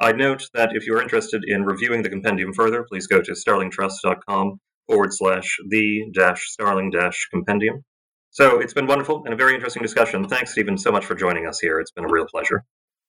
I'd 0.00 0.16
note 0.16 0.48
that 0.54 0.70
if 0.74 0.86
you're 0.86 1.02
interested 1.02 1.44
in 1.46 1.64
reviewing 1.64 2.02
the 2.02 2.08
compendium 2.08 2.52
further, 2.52 2.84
please 2.88 3.06
go 3.06 3.20
to 3.20 3.32
starlingtrust.com 3.32 4.58
forward 4.88 5.12
slash 5.12 5.56
the 5.68 6.10
dash 6.12 6.48
starling 6.48 6.90
dash 6.90 7.28
compendium. 7.30 7.84
So 8.30 8.58
it's 8.58 8.74
been 8.74 8.86
wonderful 8.88 9.22
and 9.24 9.32
a 9.32 9.36
very 9.36 9.54
interesting 9.54 9.82
discussion. 9.82 10.26
Thanks, 10.28 10.52
Stephen, 10.52 10.76
so 10.76 10.90
much 10.90 11.04
for 11.04 11.14
joining 11.14 11.46
us 11.46 11.60
here. 11.60 11.78
It's 11.78 11.92
been 11.92 12.04
a 12.04 12.12
real 12.12 12.26
pleasure. 12.26 12.64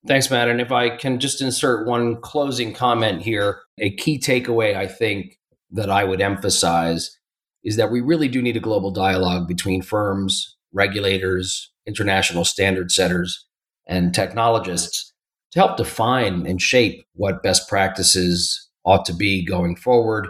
Thanks, 0.07 0.29
Matt. 0.29 0.49
And 0.49 0.61
if 0.61 0.71
I 0.71 0.95
can 0.95 1.19
just 1.19 1.41
insert 1.41 1.87
one 1.87 2.21
closing 2.21 2.73
comment 2.73 3.23
here, 3.23 3.61
a 3.79 3.89
key 3.95 4.19
takeaway 4.19 4.75
I 4.75 4.85
think 4.85 5.39
that 5.71 5.89
I 5.89 6.03
would 6.03 6.21
emphasize 6.21 7.17
is 7.63 7.75
that 7.77 7.91
we 7.91 8.01
really 8.01 8.27
do 8.27 8.41
need 8.41 8.55
a 8.55 8.61
global 8.61 8.91
dialogue 8.91 9.47
between 9.47 9.81
firms, 9.81 10.55
regulators, 10.71 11.71
international 11.87 12.45
standard 12.45 12.91
setters, 12.91 13.47
and 13.87 14.13
technologists 14.13 15.11
to 15.51 15.59
help 15.59 15.77
define 15.77 16.45
and 16.45 16.61
shape 16.61 17.03
what 17.15 17.41
best 17.41 17.67
practices 17.67 18.69
ought 18.83 19.05
to 19.05 19.13
be 19.13 19.43
going 19.43 19.75
forward 19.75 20.27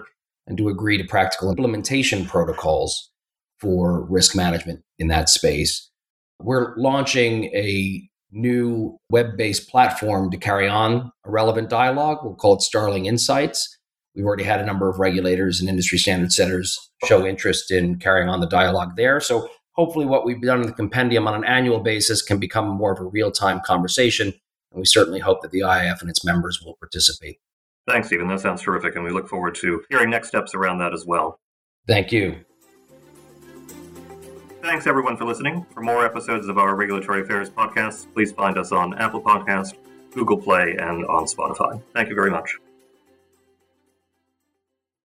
and 0.47 0.57
to 0.57 0.69
agree 0.69 0.97
to 0.97 1.03
practical 1.03 1.49
implementation 1.49 2.25
protocols 2.25 3.11
for 3.59 4.05
risk 4.05 4.35
management 4.35 4.81
in 4.99 5.07
that 5.09 5.27
space. 5.27 5.89
We're 6.39 6.75
launching 6.77 7.45
a 7.45 8.07
new 8.31 8.97
web 9.09 9.37
based 9.37 9.69
platform 9.69 10.31
to 10.31 10.37
carry 10.37 10.67
on 10.67 11.11
a 11.25 11.31
relevant 11.31 11.69
dialogue. 11.69 12.19
We'll 12.23 12.35
call 12.35 12.55
it 12.55 12.61
Starling 12.61 13.05
Insights. 13.05 13.77
We've 14.15 14.25
already 14.25 14.43
had 14.43 14.61
a 14.61 14.65
number 14.65 14.89
of 14.89 14.99
regulators 14.99 15.59
and 15.59 15.69
industry 15.69 15.97
standard 15.97 16.31
setters 16.31 16.77
show 17.05 17.25
interest 17.25 17.71
in 17.71 17.99
carrying 17.99 18.29
on 18.29 18.39
the 18.39 18.47
dialogue 18.47 18.95
there. 18.95 19.19
So 19.19 19.49
hopefully 19.73 20.05
what 20.05 20.25
we've 20.25 20.41
done 20.41 20.61
in 20.61 20.67
the 20.67 20.73
compendium 20.73 21.27
on 21.27 21.35
an 21.35 21.43
annual 21.43 21.79
basis 21.79 22.21
can 22.21 22.39
become 22.39 22.67
more 22.67 22.93
of 22.93 22.99
a 22.99 23.03
real-time 23.03 23.61
conversation 23.65 24.33
and 24.75 24.81
we 24.81 24.85
certainly 24.85 25.19
hope 25.19 25.41
that 25.41 25.51
the 25.51 25.61
IIF 25.61 26.01
and 26.01 26.09
its 26.09 26.23
members 26.23 26.61
will 26.61 26.75
participate. 26.75 27.39
Thanks, 27.87 28.07
Stephen. 28.07 28.27
That 28.27 28.41
sounds 28.41 28.61
terrific, 28.61 28.95
and 28.95 29.03
we 29.03 29.11
look 29.11 29.29
forward 29.29 29.55
to 29.55 29.81
hearing 29.89 30.09
next 30.09 30.27
steps 30.27 30.53
around 30.53 30.79
that 30.79 30.93
as 30.93 31.05
well. 31.05 31.39
Thank 31.87 32.11
you. 32.11 32.35
Thanks, 34.65 34.87
everyone, 34.87 35.15
for 35.15 35.25
listening. 35.25 35.63
For 35.75 35.81
more 35.81 36.03
episodes 36.03 36.47
of 36.47 36.57
our 36.57 36.75
Regulatory 36.75 37.21
Affairs 37.21 37.51
podcast, 37.51 38.11
please 38.15 38.31
find 38.31 38.57
us 38.57 38.71
on 38.71 38.95
Apple 38.95 39.21
Podcast, 39.21 39.75
Google 40.11 40.37
Play, 40.37 40.75
and 40.79 41.05
on 41.05 41.25
Spotify. 41.25 41.79
Thank 41.93 42.09
you 42.09 42.15
very 42.15 42.31
much. 42.31 42.57